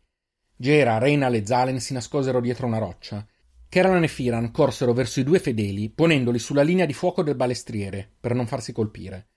[0.55, 3.27] Gera, Reina e Zalen si nascosero dietro una roccia
[3.69, 8.11] Keran e Firan corsero verso i due fedeli, ponendoli sulla linea di fuoco del balestriere,
[8.19, 9.29] per non farsi colpire.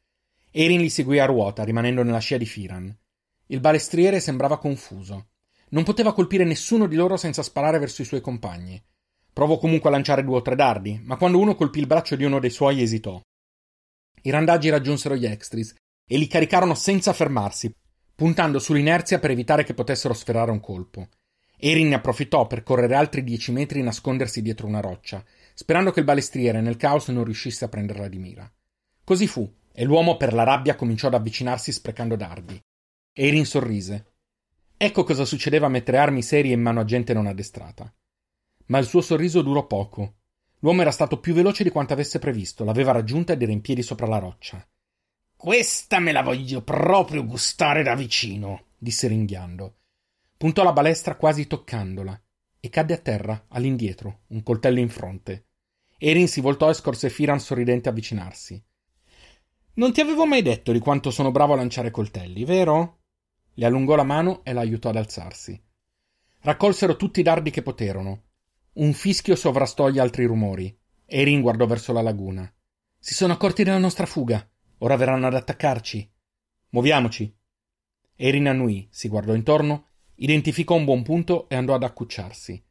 [0.51, 2.95] Erin li seguì a ruota, rimanendo nella scia di Firan.
[3.47, 5.29] Il balestriere sembrava confuso.
[5.69, 8.81] Non poteva colpire nessuno di loro senza sparare verso i suoi compagni.
[9.31, 12.23] Provò comunque a lanciare due o tre dardi, ma quando uno colpì il braccio di
[12.23, 13.21] uno dei suoi esitò.
[14.21, 15.73] I randaggi raggiunsero gli extris
[16.05, 17.71] e li caricarono senza fermarsi,
[18.15, 21.07] puntando sull'inerzia per evitare che potessero sferrare un colpo.
[21.61, 25.99] Erin ne approfittò per correre altri dieci metri e nascondersi dietro una roccia, sperando che
[25.99, 28.49] il balestriere nel caos non riuscisse a prenderla di mira.
[29.03, 32.57] Così fu, e l'uomo per la rabbia cominciò ad avvicinarsi sprecando dardi.
[33.11, 34.13] Erin sorrise.
[34.77, 37.93] Ecco cosa succedeva a mettere armi serie in mano a gente non addestrata.
[38.67, 40.13] Ma il suo sorriso durò poco.
[40.59, 43.81] L'uomo era stato più veloce di quanto avesse previsto, l'aveva raggiunta ed era in piedi
[43.81, 44.65] sopra la roccia.
[45.35, 49.75] Questa me la voglio proprio gustare da vicino, disse ringhiando.
[50.39, 52.17] Puntò la balestra quasi toccandola
[52.61, 55.47] e cadde a terra, all'indietro, un coltello in fronte.
[55.97, 58.65] Erin si voltò e scorse Firan sorridente avvicinarsi.
[59.73, 63.01] Non ti avevo mai detto di quanto sono bravo a lanciare coltelli, vero?
[63.55, 65.61] Le allungò la mano e la aiutò ad alzarsi.
[66.39, 68.27] Raccolsero tutti i dardi che poterono.
[68.75, 70.73] Un fischio sovrastò gli altri rumori.
[71.05, 72.49] Erin guardò verso la laguna.
[72.97, 74.49] Si sono accorti della nostra fuga.
[74.77, 76.09] Ora verranno ad attaccarci.
[76.69, 77.37] Muoviamoci.
[78.15, 79.87] Erin annui, si guardò intorno
[80.21, 82.61] Identificò un buon punto e andò ad accucciarsi.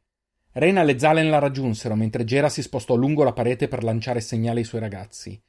[0.51, 4.59] Rena e Zalen la raggiunsero mentre Gera si spostò lungo la parete per lanciare segnali
[4.59, 5.41] ai suoi ragazzi.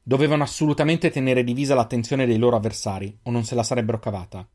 [0.00, 4.48] Dovevano assolutamente tenere divisa l'attenzione dei loro avversari, o non se la sarebbero cavata.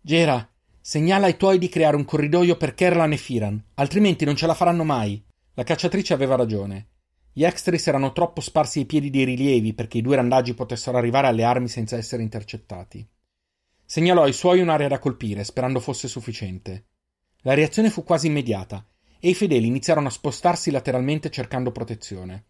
[0.00, 0.48] Gera,
[0.80, 4.54] segnala ai tuoi di creare un corridoio per Kerlan e Firan, altrimenti non ce la
[4.54, 5.24] faranno mai.
[5.54, 6.88] La cacciatrice aveva ragione.
[7.32, 11.28] Gli extris erano troppo sparsi ai piedi dei rilievi perché i due randaggi potessero arrivare
[11.28, 13.08] alle armi senza essere intercettati.
[13.94, 16.86] Segnalò ai suoi un'area da colpire, sperando fosse sufficiente.
[17.42, 18.84] La reazione fu quasi immediata
[19.20, 22.46] e i fedeli iniziarono a spostarsi lateralmente cercando protezione.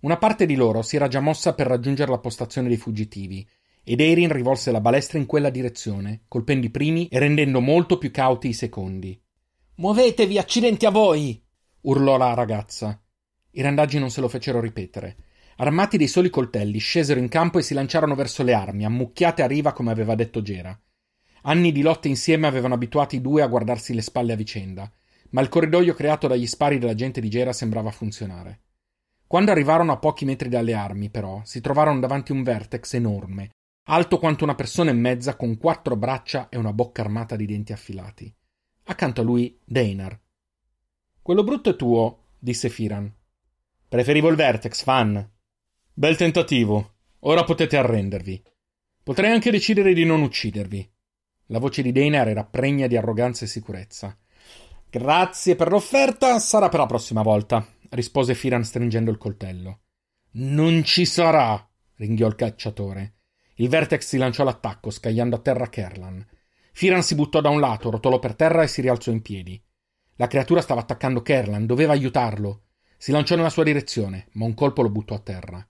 [0.00, 3.48] Una parte di loro si era già mossa per raggiungere la postazione dei fuggitivi,
[3.84, 8.10] ed Erin rivolse la balestra in quella direzione, colpendo i primi e rendendo molto più
[8.10, 9.16] cauti i secondi.
[9.76, 11.40] Muovetevi, accidenti a voi!
[11.82, 13.00] urlò la ragazza.
[13.52, 15.16] I randaggi non se lo fecero ripetere.
[15.60, 19.46] Armati dei soli coltelli, scesero in campo e si lanciarono verso le armi, ammucchiate a
[19.46, 20.74] riva come aveva detto Gera.
[21.42, 24.90] Anni di lotte insieme avevano abituati i due a guardarsi le spalle a vicenda,
[25.32, 28.60] ma il corridoio creato dagli spari della gente di Gera sembrava funzionare.
[29.26, 33.50] Quando arrivarono a pochi metri dalle armi, però, si trovarono davanti un vertex enorme,
[33.88, 37.74] alto quanto una persona e mezza, con quattro braccia e una bocca armata di denti
[37.74, 38.34] affilati.
[38.84, 40.18] Accanto a lui, Deinar.
[41.20, 43.12] Quello brutto è tuo, disse Firan.
[43.86, 45.30] Preferivo il vertex, fan.
[46.00, 46.94] Bel tentativo.
[47.24, 48.42] Ora potete arrendervi.
[49.02, 50.90] Potrei anche decidere di non uccidervi.
[51.48, 54.16] La voce di Deinar era pregna di arroganza e sicurezza.
[54.88, 59.80] Grazie per l'offerta, sarà per la prossima volta rispose Firan stringendo il coltello.
[60.36, 63.16] Non ci sarà, ringhiò il cacciatore.
[63.56, 66.26] Il Vertex si lanciò all'attacco, scagliando a terra Kerlan.
[66.72, 69.62] Firan si buttò da un lato, rotolò per terra e si rialzò in piedi.
[70.16, 72.68] La creatura stava attaccando Kerlan, doveva aiutarlo.
[72.96, 75.69] Si lanciò nella sua direzione, ma un colpo lo buttò a terra.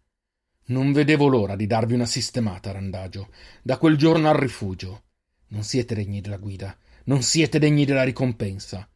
[0.70, 3.28] Non vedevo l'ora di darvi una sistemata, Randagio.
[3.62, 5.02] Da quel giorno al rifugio.
[5.48, 6.76] Non siete degni della guida.
[7.04, 8.88] Non siete degni della ricompensa.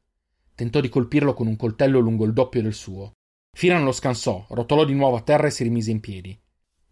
[0.55, 3.15] Tentò di colpirlo con un coltello lungo il doppio del suo.
[3.57, 6.41] Firan lo scansò, rotolò di nuovo a terra e si rimise in piedi.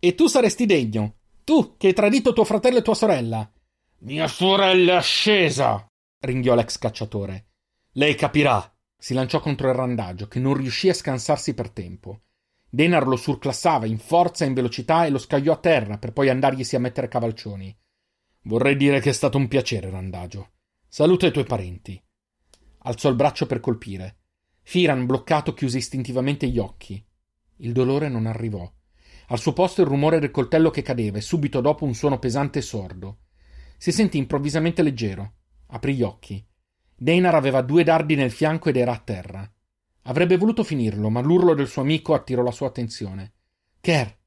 [0.00, 3.48] E tu saresti degno, tu che hai tradito tuo fratello e tua sorella.
[4.00, 5.86] Mia sorella è scesa,
[6.20, 7.46] ringhiò l'ex cacciatore.
[7.92, 8.68] Lei capirà.
[8.98, 12.22] Si lanciò contro il randagio, che non riuscì a scansarsi per tempo.
[12.74, 16.30] Denar lo surclassava in forza e in velocità e lo scagliò a terra per poi
[16.30, 17.76] andarglisi a mettere cavalcioni.
[18.44, 20.52] Vorrei dire che è stato un piacere, randagio.
[20.88, 22.02] Saluta i tuoi parenti.
[22.84, 24.20] Alzò il braccio per colpire.
[24.62, 27.04] Firan, bloccato, chiuse istintivamente gli occhi.
[27.56, 28.66] Il dolore non arrivò.
[29.26, 32.60] Al suo posto il rumore del coltello che cadeva e subito dopo un suono pesante
[32.60, 33.18] e sordo.
[33.76, 35.34] Si sentì improvvisamente leggero.
[35.66, 36.42] Aprì gli occhi.
[36.96, 39.52] Deinar aveva due dardi nel fianco ed era a terra.
[40.02, 43.32] Avrebbe voluto finirlo, ma l'urlo del suo amico attirò la sua attenzione.
[43.80, 44.18] Ker!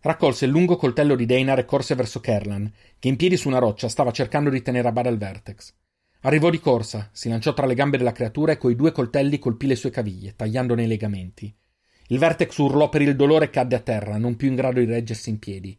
[0.00, 3.58] Raccolse il lungo coltello di Deinar e corse verso Kerlan, che in piedi su una
[3.58, 5.74] roccia stava cercando di tenere a bada il vertex.
[6.20, 9.66] Arrivò di corsa, si lanciò tra le gambe della creatura e coi due coltelli colpì
[9.66, 11.54] le sue caviglie, tagliandone i legamenti.
[12.10, 14.86] Il Vertex urlò per il dolore e cadde a terra, non più in grado di
[14.86, 15.78] reggersi in piedi.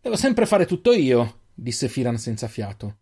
[0.00, 2.98] Devo sempre fare tutto io, disse Firan senza fiato.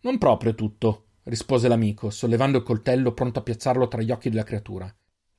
[0.00, 4.44] Non proprio tutto, rispose l'amico, sollevando il coltello pronto a piazzarlo tra gli occhi della
[4.44, 4.92] creatura.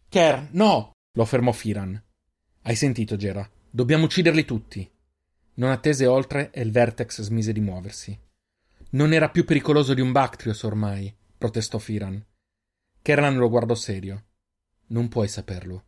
[0.08, 0.91] Ker, no!
[1.13, 2.02] lo fermò Firan.
[2.62, 3.47] Hai sentito, Gera?
[3.69, 4.89] Dobbiamo ucciderli tutti.
[5.56, 8.17] Non attese oltre e il Vertex smise di muoversi.
[8.91, 12.23] Non era più pericoloso di un Bactrios ormai, protestò Firan.
[13.02, 14.25] Kerlan lo guardò serio.
[14.88, 15.86] Non puoi saperlo.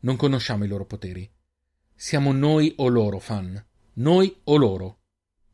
[0.00, 1.30] Non conosciamo i loro poteri.
[1.94, 3.62] Siamo noi o loro, Fan.
[3.94, 5.00] Noi o loro.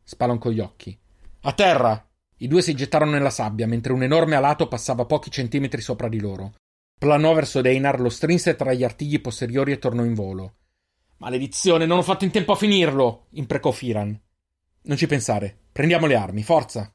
[0.05, 0.97] Spalancò gli occhi.
[1.41, 2.06] A terra!
[2.39, 6.21] I due si gettarono nella sabbia mentre un enorme alato passava pochi centimetri sopra di
[6.21, 6.55] loro.
[6.99, 10.55] Planò verso Deinar, lo strinse tra gli artigli posteriori e tornò in volo.
[11.19, 13.27] Maledizione, non ho fatto in tempo a finirlo!
[13.31, 14.19] imprecò Firan.
[14.83, 15.57] Non ci pensare.
[15.73, 16.93] Prendiamo le armi, forza.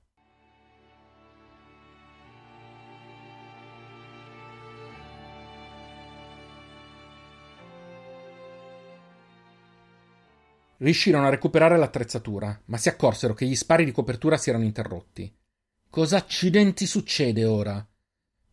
[10.82, 15.32] Riuscirono a recuperare l'attrezzatura, ma si accorsero che gli spari di copertura si erano interrotti.
[15.88, 17.88] Cosa accidenti succede ora?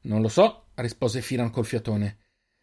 [0.02, 2.18] Non lo so, rispose Firan col fiatone.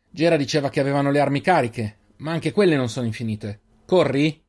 [0.08, 3.62] Gera diceva che avevano le armi cariche, ma anche quelle non sono infinite.
[3.86, 4.44] Corri?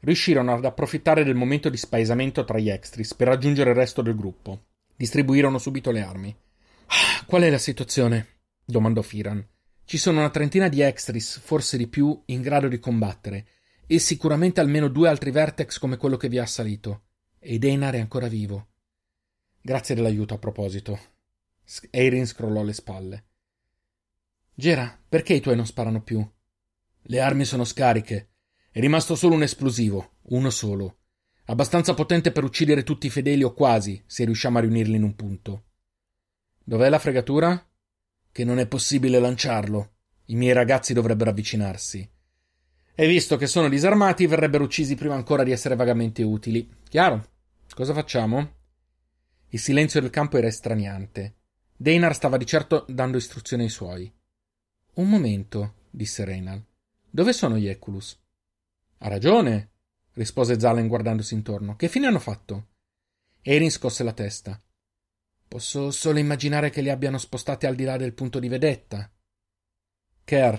[0.00, 4.16] riuscirono ad approfittare del momento di spaesamento tra gli extris per raggiungere il resto del
[4.16, 4.68] gruppo.
[4.96, 6.34] Distribuirono subito le armi.
[6.86, 8.38] Ah, qual è la situazione?
[8.64, 9.46] domandò Firan.
[9.84, 13.46] Ci sono una trentina di extris, forse di più, in grado di combattere,
[13.90, 17.04] e sicuramente almeno due altri vertex come quello che vi ha assalito.
[17.38, 18.68] Ed Einar è ancora vivo.
[19.62, 20.98] Grazie dell'aiuto a proposito.
[21.90, 23.24] Eirin scrollò le spalle.
[24.54, 26.24] Gera, perché i tuoi non sparano più?
[27.00, 28.32] Le armi sono scariche.
[28.70, 30.98] È rimasto solo un esplosivo, uno solo.
[31.46, 35.14] Abbastanza potente per uccidere tutti i fedeli o quasi, se riusciamo a riunirli in un
[35.14, 35.64] punto.
[36.62, 37.66] Dov'è la fregatura?
[38.30, 39.92] Che non è possibile lanciarlo.
[40.26, 42.06] I miei ragazzi dovrebbero avvicinarsi.
[43.00, 46.68] E visto che sono disarmati, verrebbero uccisi prima ancora di essere vagamente utili.
[46.88, 47.30] Chiaro?
[47.72, 48.56] Cosa facciamo?
[49.50, 51.36] Il silenzio del campo era estraniante.
[51.76, 54.12] Deinar stava di certo dando istruzioni ai suoi.
[54.94, 56.60] Un momento, disse Reynal.
[57.08, 58.20] Dove sono gli Eculus?
[58.98, 59.70] Ha ragione,
[60.14, 61.76] rispose Zalen guardandosi intorno.
[61.76, 62.66] Che fine hanno fatto?
[63.42, 64.60] Erin scosse la testa.
[65.46, 69.08] Posso solo immaginare che li abbiano spostati al di là del punto di vedetta.
[70.24, 70.58] Kerr,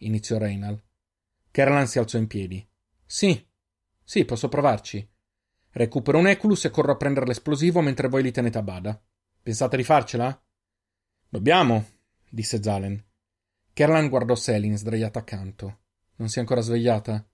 [0.00, 0.78] iniziò Reynal.
[1.52, 2.66] Kerlan si alzò in piedi.
[3.04, 3.46] Sì,
[4.02, 5.06] sì, posso provarci.
[5.70, 9.00] Recupero un Eculus e corro a prendere l'esplosivo mentre voi li tenete a bada.
[9.42, 10.42] Pensate di farcela?
[11.28, 11.86] Dobbiamo,
[12.28, 13.04] disse Zalen.
[13.74, 15.80] Kerlan guardò Selin sdraiata accanto.
[16.16, 17.26] Non si è ancora svegliata?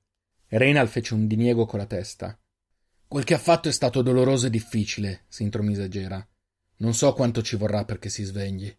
[0.48, 2.36] Reynal fece un diniego con la testa.
[3.06, 6.26] Quel che ha fatto è stato doloroso e difficile, si intromise Gera.
[6.78, 8.76] Non so quanto ci vorrà perché si svegli.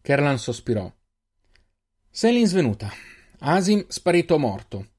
[0.00, 0.90] Kerlan sospirò.
[2.10, 2.90] Selin svenuta.
[3.48, 4.94] Asim sparito morto.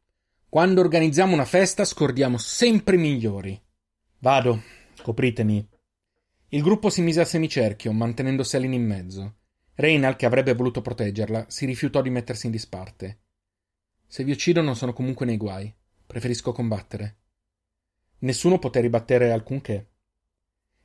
[0.47, 3.61] Quando organizziamo una festa scordiamo sempre i migliori.
[4.19, 4.61] Vado,
[5.01, 5.67] copritemi.
[6.47, 9.35] Il gruppo si mise a semicerchio, mantenendo Selin in mezzo.
[9.73, 13.19] Reynal, che avrebbe voluto proteggerla, si rifiutò di mettersi in disparte.
[14.07, 15.75] Se vi uccidono sono comunque nei guai.
[16.05, 17.17] Preferisco combattere.
[18.19, 19.89] Nessuno poté ribattere alcunché.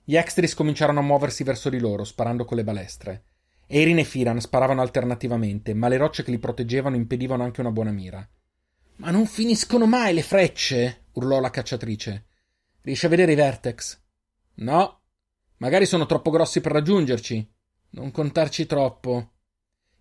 [0.03, 3.25] Gli extris cominciarono a muoversi verso di loro, sparando con le balestre.
[3.75, 7.91] Erin e Firan sparavano alternativamente, ma le rocce che li proteggevano impedivano anche una buona
[7.91, 8.29] mira.
[8.97, 11.05] Ma non finiscono mai le frecce!
[11.13, 12.27] urlò la cacciatrice.
[12.83, 13.99] Riesci a vedere i vertex?
[14.57, 15.01] No.
[15.57, 17.51] Magari sono troppo grossi per raggiungerci.
[17.93, 19.31] Non contarci troppo.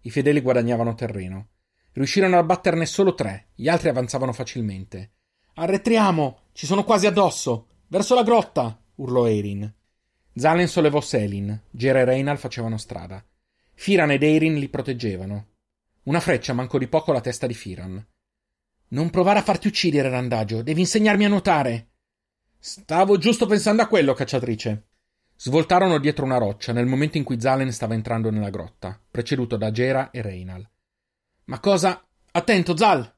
[0.02, 1.52] I fedeli guadagnavano terreno.
[1.94, 5.12] Riuscirono a batterne solo tre, gli altri avanzavano facilmente.
[5.54, 6.40] Arretriamo!
[6.52, 7.68] Ci sono quasi addosso!
[7.88, 8.78] Verso la grotta!
[8.96, 9.74] urlò Erin.
[10.34, 13.24] Zalen sollevò Selin, Gera e Reynal facevano strada.
[13.82, 15.48] Firan ed Eirin li proteggevano.
[16.04, 18.08] Una freccia mancò di poco la testa di Firan.
[18.90, 21.90] Non provare a farti uccidere, Randagio, devi insegnarmi a nuotare.
[22.60, 24.90] Stavo giusto pensando a quello, cacciatrice.
[25.36, 29.72] Svoltarono dietro una roccia nel momento in cui Zalen stava entrando nella grotta, preceduto da
[29.72, 30.70] Gera e Reynal.
[31.46, 32.08] Ma cosa?
[32.34, 33.12] Attento, Zal!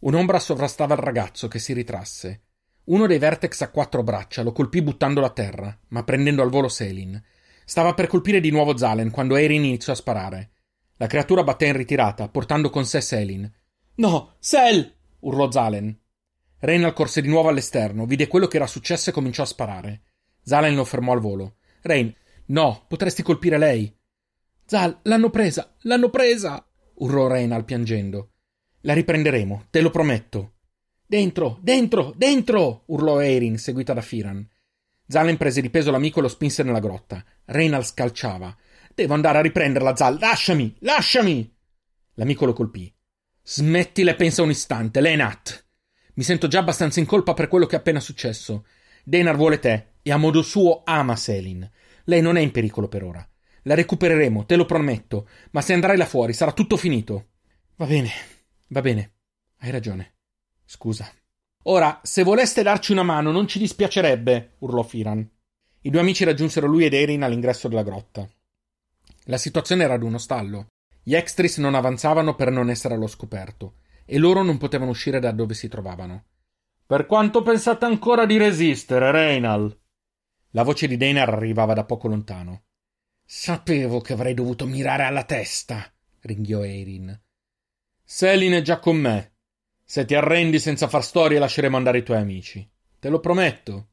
[0.00, 2.42] Un'ombra sovrastava il ragazzo che si ritrasse.
[2.86, 6.68] Uno dei vertex a quattro braccia lo colpì buttandolo a terra, ma prendendo al volo
[6.68, 7.22] Selin.
[7.68, 10.50] Stava per colpire di nuovo Zalen quando Erin iniziò a sparare.
[10.98, 13.52] La creatura batté in ritirata, portando con sé Selin.
[13.96, 14.94] No, Sel!
[15.18, 15.98] urlò Zalen.
[16.60, 20.02] Reynal corse di nuovo all'esterno, vide quello che era successo e cominciò a sparare.
[20.44, 21.56] Zalen lo fermò al volo.
[21.82, 22.14] Rain,
[22.46, 23.92] no, potresti colpire lei.
[24.64, 26.64] Zal, l'hanno presa, l'hanno presa!
[26.94, 28.30] urlò Reynal piangendo.
[28.82, 30.52] La riprenderemo, te lo prometto.
[31.04, 32.84] Dentro, dentro, dentro!
[32.86, 34.48] urlò Erin, seguita da Firan.
[35.08, 37.24] Zalen prese di peso l'amico e lo spinse nella grotta.
[37.46, 38.54] Reynal scalciava.
[38.94, 40.18] Devo andare a riprenderla, Zal.
[40.18, 41.54] Lasciami, lasciami!
[42.14, 42.92] L'amico lo colpì.
[43.42, 45.66] Smettila e pensa un istante, Lenat.
[46.14, 48.66] Mi sento già abbastanza in colpa per quello che è appena successo.
[49.04, 51.70] Denar vuole te e a modo suo ama Selin.
[52.04, 53.28] Lei non è in pericolo per ora.
[53.62, 57.28] La recupereremo, te lo prometto, ma se andrai là fuori sarà tutto finito.
[57.76, 58.10] Va bene,
[58.68, 59.14] va bene.
[59.58, 60.14] Hai ragione.
[60.64, 61.10] Scusa.
[61.64, 65.28] Ora, se voleste darci una mano, non ci dispiacerebbe, urlò Firan.
[65.86, 68.28] I due amici raggiunsero lui ed Erin all'ingresso della grotta.
[69.26, 70.66] La situazione era ad uno stallo.
[71.00, 75.30] Gli extris non avanzavano per non essere allo scoperto, e loro non potevano uscire da
[75.30, 76.24] dove si trovavano.
[76.84, 79.78] Per quanto pensate ancora di resistere, Reynal?
[80.50, 82.64] La voce di Deinar arrivava da poco lontano.
[83.24, 85.88] Sapevo che avrei dovuto mirare alla testa,
[86.22, 87.16] ringhiò Erin.
[88.02, 89.34] Selin è già con me,
[89.84, 92.68] se ti arrendi senza far storie, lasceremo andare i tuoi amici.
[92.98, 93.90] Te lo prometto.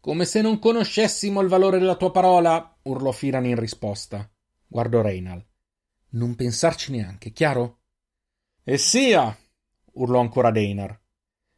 [0.00, 4.30] Come se non conoscessimo il valore della tua parola, urlò Firan in risposta.
[4.66, 5.44] Guardò Reynal.
[6.10, 7.80] Non pensarci neanche, chiaro?
[8.62, 9.36] E sia!
[9.94, 10.98] urlò ancora Deinar.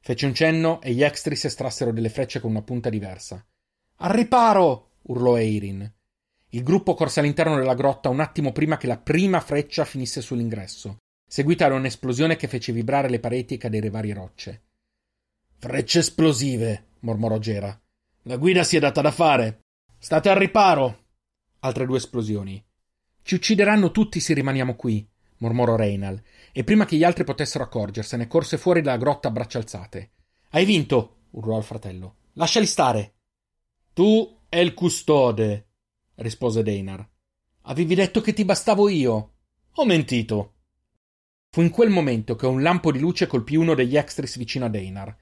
[0.01, 3.45] Fece un cenno e gli extris estrassero delle frecce con una punta diversa.
[3.97, 4.93] Al riparo!
[5.03, 5.93] urlò Eirin.
[6.51, 10.99] Il gruppo corse all'interno della grotta un attimo prima che la prima freccia finisse sull'ingresso
[11.31, 14.63] seguita da un'esplosione che fece vibrare le pareti e cadere varie rocce.
[15.59, 17.81] Frecce esplosive, mormorò Gera.
[18.25, 19.61] La guida si è data da fare.
[19.99, 21.07] State al riparo.
[21.61, 22.63] Altre due esplosioni.
[23.23, 25.09] Ci uccideranno tutti se rimaniamo qui,
[25.39, 29.59] mormorò Reynal, e prima che gli altri potessero accorgersene, corse fuori dalla grotta a braccia
[29.59, 30.11] alzate.
[30.51, 32.17] Hai vinto, urlò al fratello.
[32.35, 33.15] Lasciali stare.
[33.95, 35.69] Tu e il custode,
[36.17, 37.09] rispose Deinar.
[37.63, 39.35] Avevi detto che ti bastavo io.
[39.75, 40.55] Ho mentito.
[41.49, 44.69] Fu in quel momento che un lampo di luce colpì uno degli extris vicino a
[44.69, 45.17] Deinar.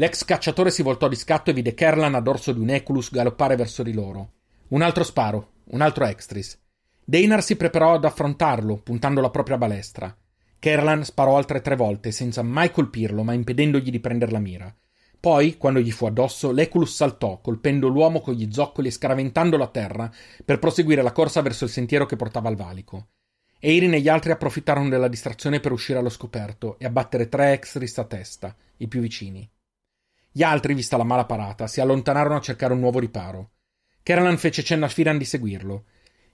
[0.00, 3.54] L'ex cacciatore si voltò di scatto e vide Kerlan a dorso di un Eculus galoppare
[3.54, 4.30] verso di loro.
[4.68, 6.58] Un altro sparo, un altro extris.
[7.04, 10.16] Deinar si preparò ad affrontarlo, puntando la propria balestra.
[10.58, 14.74] Kerlan sparò altre tre volte senza mai colpirlo, ma impedendogli di prendere la mira.
[15.20, 19.68] Poi, quando gli fu addosso, l'Eculus saltò, colpendo l'uomo con gli zoccoli e scaraventandolo a
[19.68, 20.10] terra
[20.42, 23.08] per proseguire la corsa verso il sentiero che portava al valico.
[23.58, 27.98] Eirin e gli altri approfittarono della distrazione per uscire allo scoperto e abbattere tre extris
[27.98, 29.46] a testa, i più vicini.
[30.32, 33.50] Gli altri, vista la mala parata, si allontanarono a cercare un nuovo riparo.
[34.02, 35.84] Kerlan fece cenno a Firan di seguirlo.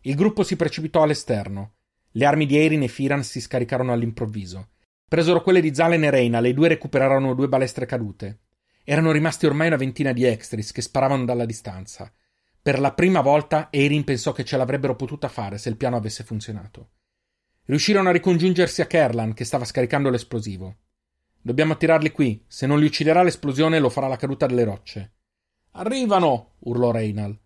[0.03, 1.77] Il gruppo si precipitò all'esterno.
[2.11, 4.69] Le armi di Eirin e Firan si scaricarono all'improvviso.
[5.09, 8.41] Presero quelle di Zalen e Reina, le due recuperarono due balestre cadute.
[8.85, 12.13] Erano rimasti ormai una ventina di extris che sparavano dalla distanza.
[12.61, 16.23] Per la prima volta Eirin pensò che ce l'avrebbero potuta fare se il piano avesse
[16.23, 16.91] funzionato.
[17.65, 20.77] Riuscirono a ricongiungersi a Kerlan che stava scaricando l'esplosivo.
[21.47, 22.43] Dobbiamo attirarli qui.
[22.49, 25.13] Se non li ucciderà l'esplosione lo farà la caduta delle rocce.
[25.75, 26.55] Arrivano!
[26.63, 27.39] urlò Reynal.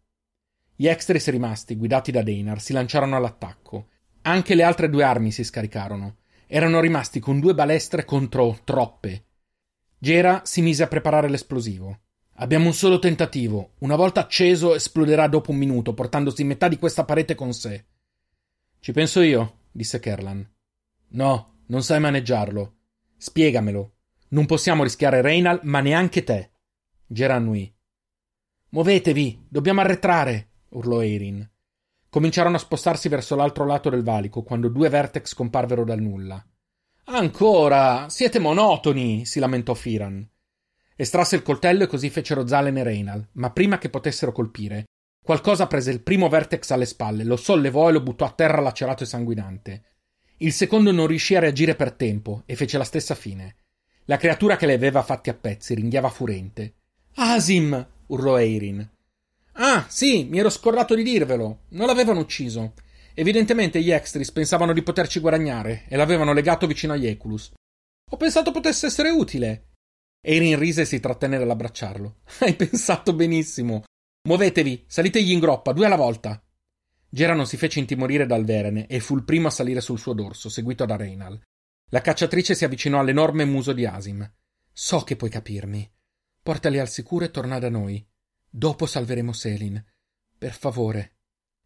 [0.75, 3.89] Gli extris rimasti, guidati da Deinar, si lanciarono all'attacco.
[4.23, 6.17] Anche le altre due armi si scaricarono.
[6.47, 9.27] Erano rimasti con due balestre contro troppe.
[9.99, 11.99] Gera si mise a preparare l'esplosivo.
[12.37, 13.73] Abbiamo un solo tentativo.
[13.81, 17.85] Una volta acceso, esploderà dopo un minuto, portandosi metà di questa parete con sé.
[18.79, 20.51] Ci penso io, disse Kerlan.
[21.09, 22.77] No, non sai maneggiarlo.
[23.23, 23.97] Spiegamelo.
[24.29, 26.53] Non possiamo rischiare Reynal, ma neanche te.
[27.07, 27.71] Gera annui.
[28.71, 31.47] Muovetevi, dobbiamo arretrare, urlò Erin.
[32.09, 36.43] Cominciarono a spostarsi verso l'altro lato del valico quando due vertex comparvero dal nulla.
[37.05, 38.09] Ancora!
[38.09, 39.27] Siete monotoni!
[39.27, 40.27] si lamentò Firan.
[40.97, 44.87] Estrasse il coltello e così fecero Zalen e Reynal, ma prima che potessero colpire,
[45.23, 49.03] qualcosa prese il primo vertex alle spalle, lo sollevò e lo buttò a terra lacerato
[49.03, 49.85] e sanguinante.
[50.43, 53.57] Il secondo non riuscì a reagire per tempo e fece la stessa fine.
[54.07, 56.77] La creatura che le aveva fatti a pezzi ringhiava furente.
[57.17, 57.87] Asim!
[58.07, 58.89] urlò Eirin.
[59.53, 61.65] Ah, sì, mi ero scordato di dirvelo.
[61.71, 62.73] Non l'avevano ucciso.
[63.13, 67.53] Evidentemente gli Extris pensavano di poterci guadagnare e l'avevano legato vicino agli Eculus.
[68.11, 69.73] Ho pensato potesse essere utile.
[70.23, 72.21] Erin rise e si trattenne dall'abbracciarlo.
[72.41, 73.85] Hai pensato benissimo.
[74.27, 76.43] Muovetevi, salitegli in groppa, due alla volta.
[77.13, 80.13] Gera non si fece intimorire dal Verene e fu il primo a salire sul suo
[80.13, 81.39] dorso, seguito da Reynal.
[81.91, 84.31] La cacciatrice si avvicinò all'enorme muso di Asim.
[84.73, 85.91] So che puoi capirmi.
[86.41, 88.07] Portali al sicuro e torna da noi.
[88.49, 89.85] Dopo salveremo Selin.
[90.39, 91.17] Per favore.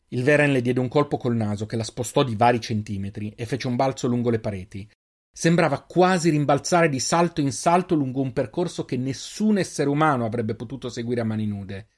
[0.08, 3.44] Il Veren le diede un colpo col naso che la spostò di vari centimetri e
[3.44, 4.90] fece un balzo lungo le pareti.
[5.30, 10.54] Sembrava quasi rimbalzare di salto in salto lungo un percorso che nessun essere umano avrebbe
[10.54, 11.88] potuto seguire a mani nude.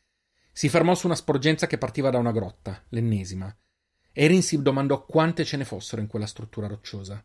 [0.57, 3.55] Si fermò su una sporgenza che partiva da una grotta, l'ennesima.
[4.11, 7.23] Erin si domandò quante ce ne fossero in quella struttura rocciosa.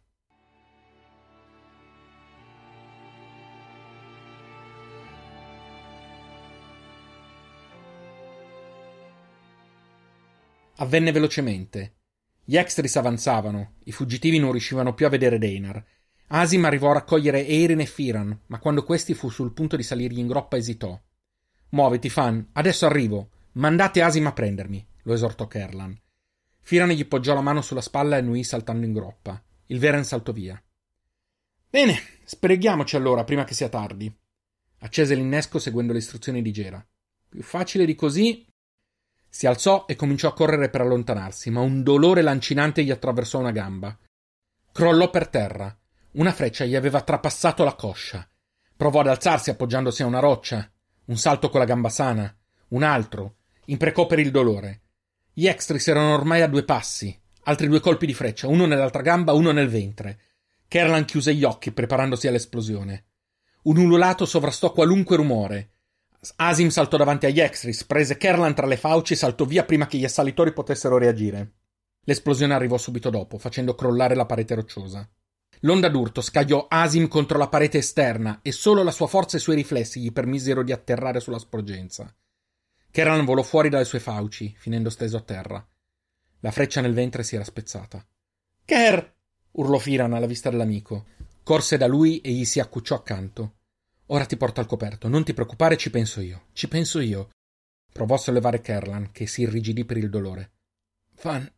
[10.76, 12.00] Avvenne velocemente.
[12.44, 15.82] Gli extris avanzavano, i fuggitivi non riuscivano più a vedere Deinar.
[16.28, 20.20] Asim arrivò a raccogliere Erin e Firan, ma quando questi fu sul punto di salirgli
[20.20, 21.02] in groppa esitò.
[21.72, 23.30] Muoviti, Fan, adesso arrivo.
[23.54, 25.98] Mandate Asim a prendermi, lo esortò Kerlan.
[26.62, 29.42] Firan gli poggiò la mano sulla spalla e annui saltando in groppa.
[29.68, 30.62] Il Veren saltò via.
[31.70, 34.14] Bene, spreghiamoci allora, prima che sia tardi.
[34.80, 36.86] Accese l'innesco seguendo le istruzioni di Gera.
[37.30, 38.46] Più facile di così
[39.30, 43.52] si alzò e cominciò a correre per allontanarsi, ma un dolore lancinante gli attraversò una
[43.52, 43.98] gamba.
[44.74, 45.74] Crollò per terra.
[46.12, 48.28] Una freccia gli aveva trapassato la coscia.
[48.76, 50.70] Provò ad alzarsi appoggiandosi a una roccia.
[51.06, 52.34] Un salto con la gamba sana.
[52.70, 53.38] Un altro.
[53.66, 54.82] Imprecò per il dolore.
[55.34, 57.18] Gli extris erano ormai a due passi.
[57.44, 60.20] Altri due colpi di freccia, uno nell'altra gamba, uno nel ventre.
[60.68, 63.06] Kerlan chiuse gli occhi preparandosi all'esplosione.
[63.64, 65.72] Un ululato sovrastò qualunque rumore.
[66.36, 69.98] Asim saltò davanti agli Extris, prese Kerlan tra le fauci e saltò via prima che
[69.98, 71.54] gli assalitori potessero reagire.
[72.04, 75.08] L'esplosione arrivò subito dopo, facendo crollare la parete rocciosa.
[75.62, 79.44] L'onda d'urto scagliò Asim contro la parete esterna e solo la sua forza e i
[79.44, 82.14] suoi riflessi gli permisero di atterrare sulla sporgenza.
[82.90, 85.66] Kerlan volò fuori dalle sue fauci, finendo steso a terra.
[86.40, 88.06] La freccia nel ventre si era spezzata.
[88.66, 89.16] Ker!
[89.52, 91.06] urlò Firan alla vista dell'amico.
[91.44, 93.58] Corse da lui e gli si accucciò accanto.
[94.08, 95.08] Ora ti porto al coperto.
[95.08, 96.48] Non ti preoccupare, ci penso io.
[96.54, 97.30] Ci penso io.
[97.94, 100.52] Provò a sollevare Kerlan, che si irrigidì per il dolore.
[101.14, 101.50] Fan.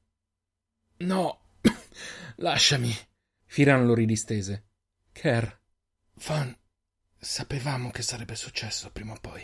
[0.97, 1.39] No.
[2.37, 2.93] Lasciami.
[3.53, 4.69] Firan lo ridistese.
[5.11, 5.61] Ker.
[6.15, 6.57] Fan.
[7.19, 9.43] Sapevamo che sarebbe successo prima o poi.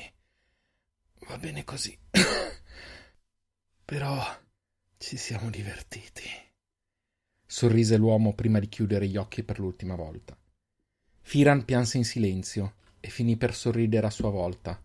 [1.27, 1.95] Va bene così.
[3.85, 4.19] Però
[4.97, 6.23] ci siamo divertiti.
[7.45, 10.35] Sorrise l'uomo prima di chiudere gli occhi per l'ultima volta.
[11.21, 14.83] Firan pianse in silenzio e finì per sorridere a sua volta.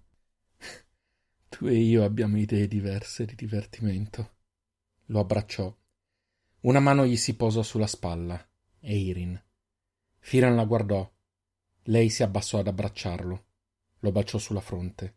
[1.48, 4.34] Tu e io abbiamo idee diverse di divertimento.
[5.06, 5.74] Lo abbracciò.
[6.60, 8.48] Una mano gli si posò sulla spalla.
[8.86, 9.42] Eirin.
[10.18, 11.10] Firan la guardò.
[11.84, 13.44] Lei si abbassò ad abbracciarlo.
[14.00, 15.16] Lo baciò sulla fronte.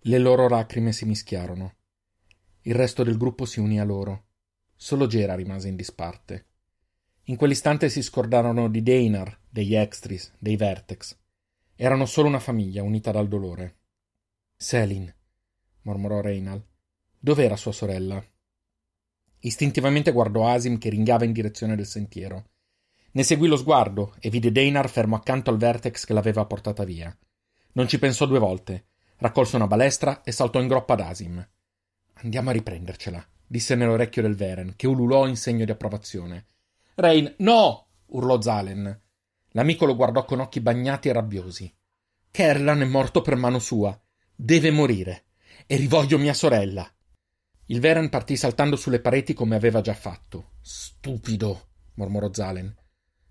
[0.00, 1.76] Le loro lacrime si mischiarono.
[2.62, 4.26] Il resto del gruppo si unì a loro.
[4.76, 6.46] Solo Gera rimase in disparte.
[7.24, 11.16] In quell'istante si scordarono di Deinar, degli Extris, dei Vertex.
[11.76, 13.78] Erano solo una famiglia unita dal dolore.
[14.56, 15.10] Selin,
[15.82, 16.62] mormorò Reynal.
[17.18, 18.22] Dov'era sua sorella?
[19.38, 22.50] Istintivamente guardò Asim che ringhiava in direzione del sentiero.
[23.12, 27.16] Ne seguì lo sguardo e vide Deinar fermo accanto al Vertex che l'aveva portata via.
[27.72, 28.86] Non ci pensò due volte.
[29.16, 31.48] Raccolse una balestra e saltò in groppa ad Asim.
[32.14, 36.46] Andiamo a riprendercela, disse nell'orecchio del Veren, che ululò in segno di approvazione.
[36.94, 37.86] Rain, no!
[38.06, 39.00] urlò Zalen.
[39.52, 41.74] L'amico lo guardò con occhi bagnati e rabbiosi.
[42.30, 43.98] Kerlan è morto per mano sua.
[44.34, 45.24] Deve morire.
[45.66, 46.88] E rivoglio mia sorella.
[47.66, 50.52] Il Veren partì saltando sulle pareti come aveva già fatto.
[50.60, 52.74] Stupido, mormorò Zalen.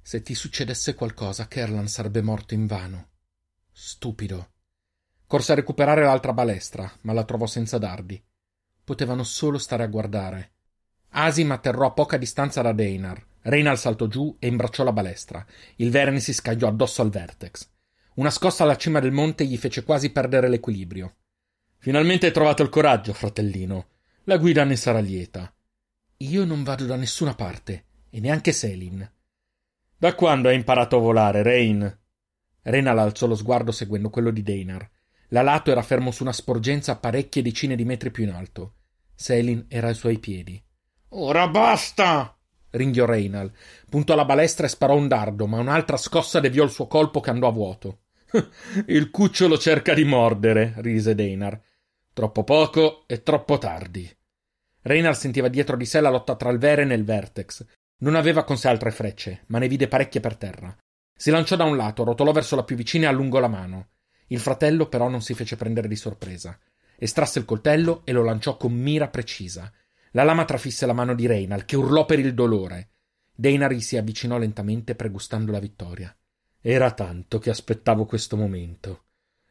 [0.01, 3.09] Se ti succedesse qualcosa, Kerlan sarebbe morto invano.
[3.71, 4.51] Stupido.
[5.27, 8.21] Corse a recuperare l'altra balestra, ma la trovò senza dardi.
[8.83, 10.51] Potevano solo stare a guardare.
[11.09, 13.25] Asim atterrò a poca distanza da Deinar.
[13.41, 15.45] Reynal saltò giù e imbracciò la balestra.
[15.75, 17.69] Il Veren si scagliò addosso al Vertex.
[18.15, 21.15] Una scossa alla cima del monte gli fece quasi perdere l'equilibrio.
[21.77, 23.87] Finalmente hai trovato il coraggio, fratellino.
[24.25, 25.53] La guida ne sarà lieta.
[26.17, 29.09] Io non vado da nessuna parte, e neanche Selin.
[29.99, 31.99] Da quando hai imparato a volare, Rain?
[32.61, 34.89] Renal alzò lo sguardo seguendo quello di Deinar.
[35.31, 38.75] L'alato era fermo su una sporgenza parecchie decine di metri più in alto.
[39.13, 40.63] Selin era ai suoi piedi.
[41.09, 42.33] Ora basta!
[42.69, 43.51] ringhiò Reynal.
[43.89, 47.31] Puntò la balestra e sparò un dardo, ma un'altra scossa deviò il suo colpo che
[47.31, 48.03] andò a vuoto.
[48.87, 51.59] il cucciolo cerca di mordere, rise Deinar.
[52.13, 54.09] Troppo poco e troppo tardi.
[54.83, 57.65] Reynal sentiva dietro di sé la lotta tra il Veren e il Vertex.
[57.99, 60.75] Non aveva con sé altre frecce, ma ne vide parecchie per terra.
[61.15, 63.89] Si lanciò da un lato, rotolò verso la più vicina e allungò la mano.
[64.27, 66.57] Il fratello però non si fece prendere di sorpresa.
[66.97, 69.71] Estrasse il coltello e lo lanciò con mira precisa.
[70.11, 72.91] La lama trafisse la mano di Reynal, che urlò per il dolore.
[73.35, 76.15] Deinari si avvicinò lentamente, pregustando la vittoria.
[76.61, 79.03] Era tanto che aspettavo questo momento.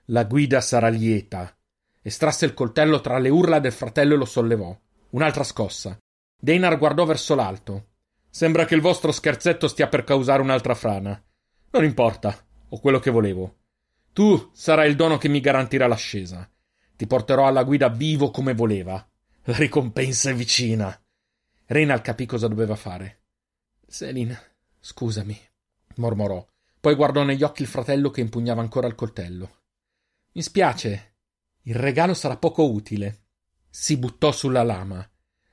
[0.06, 1.54] La guida sarà lieta.
[2.00, 4.78] Estrasse il coltello tra le urla del fratello e lo sollevò.
[5.10, 5.98] Un'altra scossa.
[6.34, 7.86] Deinar guardò verso l'alto.
[8.38, 11.20] Sembra che il vostro scherzetto stia per causare un'altra frana.
[11.72, 13.56] Non importa, ho quello che volevo.
[14.12, 16.48] Tu sarai il dono che mi garantirà l'ascesa.
[16.94, 19.04] Ti porterò alla guida vivo come voleva.
[19.42, 20.96] La ricompensa è vicina.
[21.66, 23.22] Reynal capì cosa doveva fare.
[23.84, 24.38] Selin,
[24.78, 25.36] scusami,
[25.96, 26.46] mormorò.
[26.78, 29.62] Poi guardò negli occhi il fratello che impugnava ancora il coltello.
[30.34, 31.14] Mi spiace.
[31.62, 33.22] Il regalo sarà poco utile.
[33.68, 35.04] Si buttò sulla lama.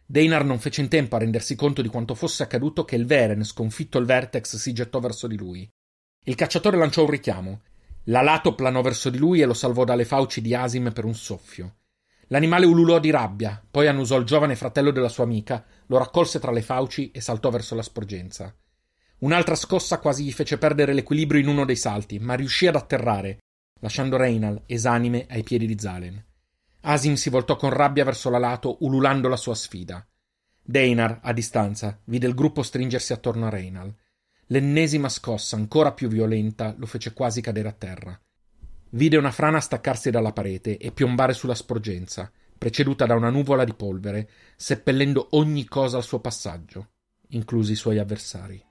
[0.07, 3.43] Deinar non fece in tempo a rendersi conto di quanto fosse accaduto che il Veren,
[3.43, 5.67] sconfitto il Vertex, si gettò verso di lui.
[6.25, 7.61] Il cacciatore lanciò un richiamo.
[8.05, 11.77] L'alato planò verso di lui e lo salvò dalle fauci di Asim per un soffio.
[12.27, 16.51] L'animale ululò di rabbia, poi annusò il giovane fratello della sua amica, lo raccolse tra
[16.51, 18.55] le fauci e saltò verso la sporgenza.
[19.19, 23.39] Un'altra scossa quasi gli fece perdere l'equilibrio in uno dei salti, ma riuscì ad atterrare,
[23.79, 26.23] lasciando Reynal esanime ai piedi di Zalen.
[26.87, 30.05] Asim si voltò con rabbia verso l'alato, ululando la sua sfida.
[30.61, 33.91] Deinar, a distanza, vide il gruppo stringersi attorno a Reynal.
[34.47, 38.19] L'ennesima scossa, ancora più violenta, lo fece quasi cadere a terra.
[38.91, 43.73] Vide una frana staccarsi dalla parete e piombare sulla sporgenza, preceduta da una nuvola di
[43.73, 46.89] polvere, seppellendo ogni cosa al suo passaggio,
[47.29, 48.63] inclusi i suoi avversari.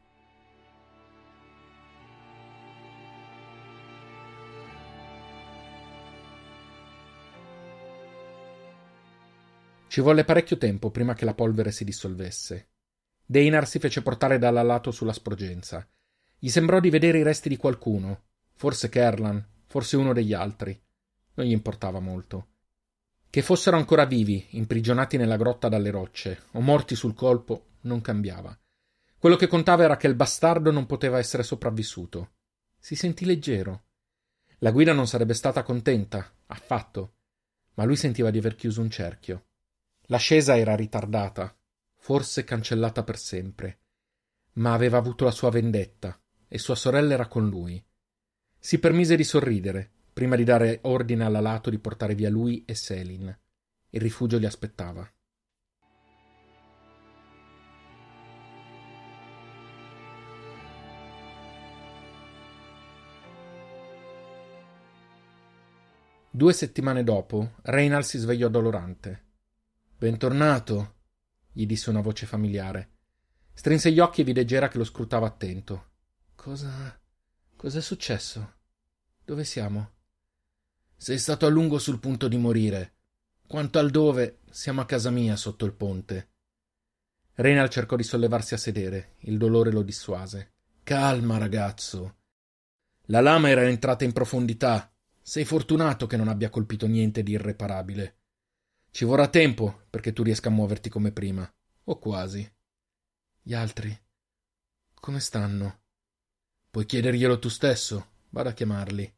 [9.94, 12.70] Ci volle parecchio tempo prima che la polvere si dissolvesse.
[13.24, 15.88] Deinar si fece portare dall'alato sulla sporgenza.
[16.36, 18.22] Gli sembrò di vedere i resti di qualcuno,
[18.54, 20.76] forse Kerlan, forse uno degli altri.
[21.34, 22.48] Non gli importava molto.
[23.30, 28.58] Che fossero ancora vivi, imprigionati nella grotta dalle rocce, o morti sul colpo, non cambiava.
[29.16, 32.32] Quello che contava era che il bastardo non poteva essere sopravvissuto.
[32.80, 33.84] Si sentì leggero.
[34.58, 37.14] La guida non sarebbe stata contenta, affatto,
[37.74, 39.44] ma lui sentiva di aver chiuso un cerchio.
[40.08, 41.56] L'ascesa era ritardata,
[41.96, 43.78] forse cancellata per sempre.
[44.54, 47.82] Ma aveva avuto la sua vendetta e sua sorella era con lui.
[48.58, 53.36] Si permise di sorridere prima di dare ordine all'alato di portare via lui e Selin.
[53.90, 55.08] Il rifugio li aspettava.
[66.30, 69.23] Due settimane dopo, Reynald si svegliò dolorante.
[69.96, 70.96] Bentornato,
[71.52, 72.90] gli disse una voce familiare.
[73.54, 75.92] Strinse gli occhi e vide Gera che lo scrutava attento.
[76.34, 77.00] Cosa.
[77.54, 78.54] Cos'è successo?
[79.24, 79.92] Dove siamo?
[80.96, 82.96] Sei stato a lungo sul punto di morire.
[83.46, 86.32] Quanto al dove, siamo a casa mia sotto il ponte.
[87.34, 89.14] Reynal cercò di sollevarsi a sedere.
[89.20, 90.54] Il dolore lo dissuase.
[90.82, 92.16] Calma, ragazzo.
[93.06, 94.92] La lama era entrata in profondità.
[95.22, 98.18] Sei fortunato che non abbia colpito niente di irreparabile.
[98.94, 101.52] Ci vorrà tempo perché tu riesca a muoverti come prima.
[101.86, 102.48] O quasi.
[103.42, 103.92] Gli altri.
[104.94, 105.80] Come stanno?
[106.70, 108.10] Puoi chiederglielo tu stesso.
[108.28, 109.12] Vado a chiamarli.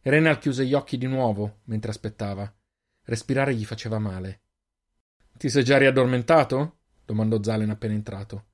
[0.00, 2.50] Renal chiuse gli occhi di nuovo mentre aspettava.
[3.02, 4.44] Respirare gli faceva male.
[5.36, 6.78] Ti sei già riaddormentato?
[7.04, 8.46] domandò Zalen appena entrato.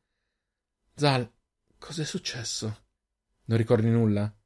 [0.97, 1.33] Zal,
[1.79, 2.87] cos'è successo?
[3.45, 4.37] Non ricordi nulla?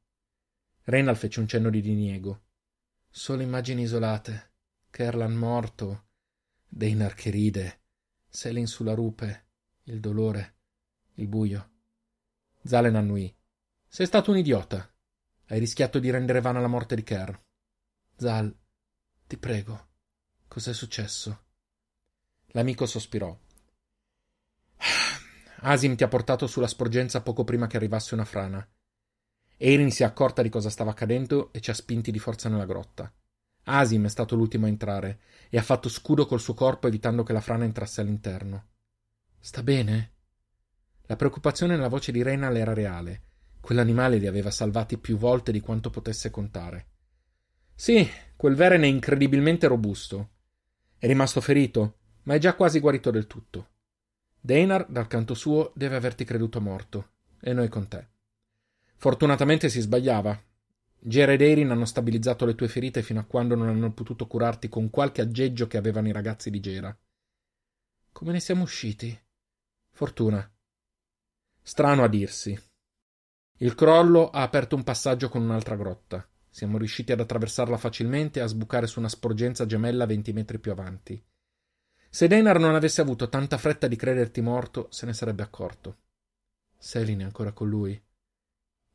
[0.83, 2.43] Renal fece un cenno di diniego.
[3.09, 4.50] Solo immagini isolate.
[4.91, 6.09] Kerlan morto.
[6.67, 7.81] Deinar che ride.
[8.29, 9.47] Selin sulla rupe.
[9.85, 10.57] Il dolore.
[11.15, 11.71] Il buio.
[12.63, 13.35] Zalen annui.
[13.89, 14.93] Sei stato un idiota.
[15.47, 17.35] Hai rischiato di rendere vana la morte di Kerr.
[18.17, 18.55] Zal,
[19.27, 19.89] ti prego,
[20.47, 21.45] cos'è successo?
[22.49, 23.37] L'amico sospirò.
[25.63, 28.67] Asim ti ha portato sulla sporgenza poco prima che arrivasse una frana.
[29.57, 32.67] Erin si è accorta di cosa stava accadendo e ci ha spinti di forza nella
[32.67, 33.13] grotta.
[33.79, 37.33] Asim è stato l'ultimo a entrare e ha fatto scudo col suo corpo evitando che
[37.33, 38.67] la frana entrasse all'interno.
[39.39, 40.13] Sta bene?
[41.07, 43.23] La preoccupazione nella voce di Reynal era reale
[43.61, 46.87] Quell'animale li aveva salvati più volte di quanto potesse contare.
[47.75, 50.31] Sì, quel verene è incredibilmente robusto.
[50.99, 53.69] È rimasto ferito, ma è già quasi guarito del tutto.
[54.41, 58.09] Deinar, dal canto suo, deve averti creduto morto, e noi con te.
[58.97, 60.43] Fortunatamente si sbagliava.
[61.03, 64.69] Gera ed Erin hanno stabilizzato le tue ferite fino a quando non hanno potuto curarti
[64.69, 66.97] con qualche aggeggio che avevano i ragazzi di Gera.
[68.13, 69.19] Come ne siamo usciti?
[69.91, 70.49] Fortuna.
[71.63, 72.59] Strano a dirsi,
[73.63, 76.27] il crollo ha aperto un passaggio con un'altra grotta.
[76.49, 80.73] Siamo riusciti ad attraversarla facilmente e a sbucare su una sporgenza gemella venti metri più
[80.73, 81.23] avanti.
[82.09, 85.99] Se Denar non avesse avuto tanta fretta di crederti morto, se ne sarebbe accorto.
[86.79, 88.03] Selin è ancora con lui.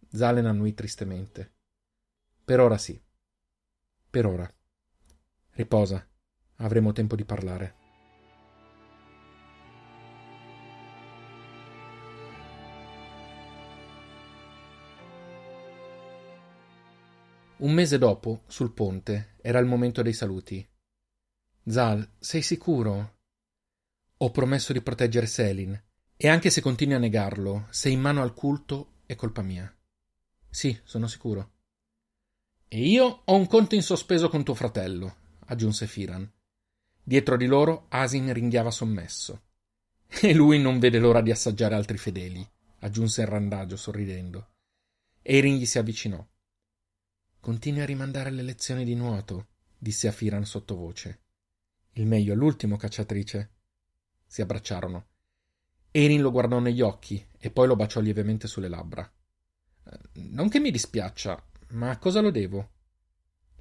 [0.10, 1.55] Zalen annui tristemente.
[2.46, 3.02] Per ora sì.
[4.08, 4.48] Per ora.
[5.54, 6.08] Riposa.
[6.58, 7.76] Avremo tempo di parlare.
[17.58, 20.64] Un mese dopo, sul ponte, era il momento dei saluti.
[21.66, 23.18] Zal, sei sicuro?
[24.18, 25.84] Ho promesso di proteggere Selin,
[26.16, 29.76] e anche se continui a negarlo, sei in mano al culto, è colpa mia.
[30.48, 31.54] Sì, sono sicuro.
[32.76, 35.16] E io ho un conto in sospeso con tuo fratello,
[35.46, 36.30] aggiunse Firan.
[37.02, 39.44] Dietro di loro Asin ringhiava sommesso.
[40.10, 42.46] E lui non vede l'ora di assaggiare altri fedeli,
[42.80, 44.56] aggiunse il randagio sorridendo.
[45.22, 46.22] Erin gli si avvicinò.
[47.40, 49.48] Continui a rimandare le lezioni di nuoto,
[49.78, 51.22] disse a Firan sottovoce.
[51.94, 53.52] Il meglio all'ultimo, cacciatrice.
[54.26, 55.06] Si abbracciarono.
[55.92, 59.10] Erin lo guardò negli occhi e poi lo baciò lievemente sulle labbra.
[59.86, 61.42] Eh, non che mi dispiaccia,
[61.76, 62.72] ma a cosa lo devo?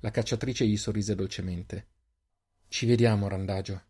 [0.01, 1.89] La cacciatrice gli sorrise dolcemente.
[2.69, 3.83] Ci vediamo, Randagio.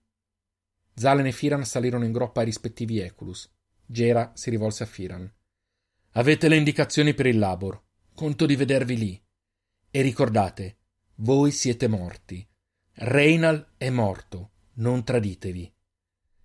[0.94, 3.50] Zalen e Firan salirono in groppa ai rispettivi Eculus.
[3.84, 5.30] Gera si rivolse a Firan.
[6.12, 7.82] Avete le indicazioni per il labor.
[8.14, 9.24] Conto di vedervi lì.
[9.90, 10.78] E ricordate,
[11.16, 12.46] voi siete morti.
[12.94, 15.70] Reynal è morto, non traditevi.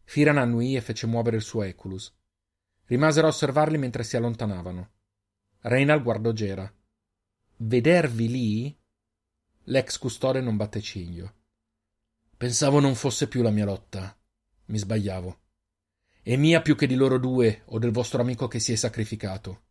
[0.03, 2.13] Firan annuì e fece muovere il suo Eculus.
[2.85, 4.91] Rimasero a osservarli mentre si allontanavano.
[5.61, 6.73] Reynal guardò Gera.
[7.61, 8.79] Vedervi lì?
[9.63, 11.33] L'ex custode non batte ciglio.
[12.37, 14.17] Pensavo non fosse più la mia lotta.
[14.67, 15.39] Mi sbagliavo.
[16.21, 19.63] È mia più che di loro due o del vostro amico che si è sacrificato.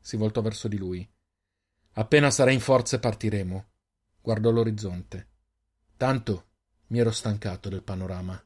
[0.00, 1.06] Si voltò verso di lui.
[1.92, 3.66] Appena sarai in forze partiremo.
[4.22, 5.28] Guardò l'orizzonte.
[5.98, 6.46] Tanto
[6.86, 8.42] mi ero stancato del panorama.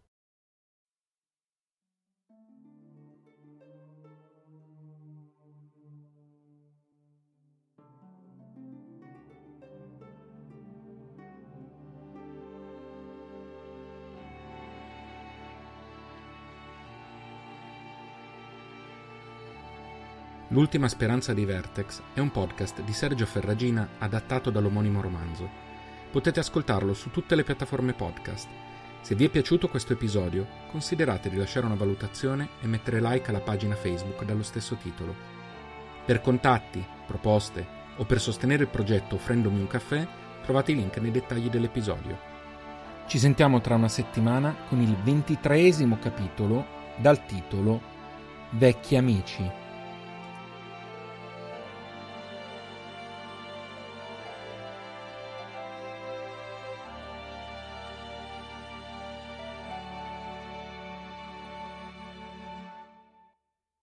[20.52, 25.48] L'ultima speranza di Vertex è un podcast di Sergio Ferragina adattato dall'omonimo romanzo.
[26.10, 28.48] Potete ascoltarlo su tutte le piattaforme podcast.
[29.00, 33.38] Se vi è piaciuto questo episodio, considerate di lasciare una valutazione e mettere like alla
[33.38, 35.14] pagina Facebook dallo stesso titolo.
[36.04, 37.64] Per contatti, proposte
[37.98, 40.04] o per sostenere il progetto offrendomi un caffè,
[40.42, 42.18] trovate i link nei dettagli dell'episodio.
[43.06, 47.80] Ci sentiamo tra una settimana con il ventitreesimo capitolo dal titolo
[48.50, 49.59] Vecchi amici.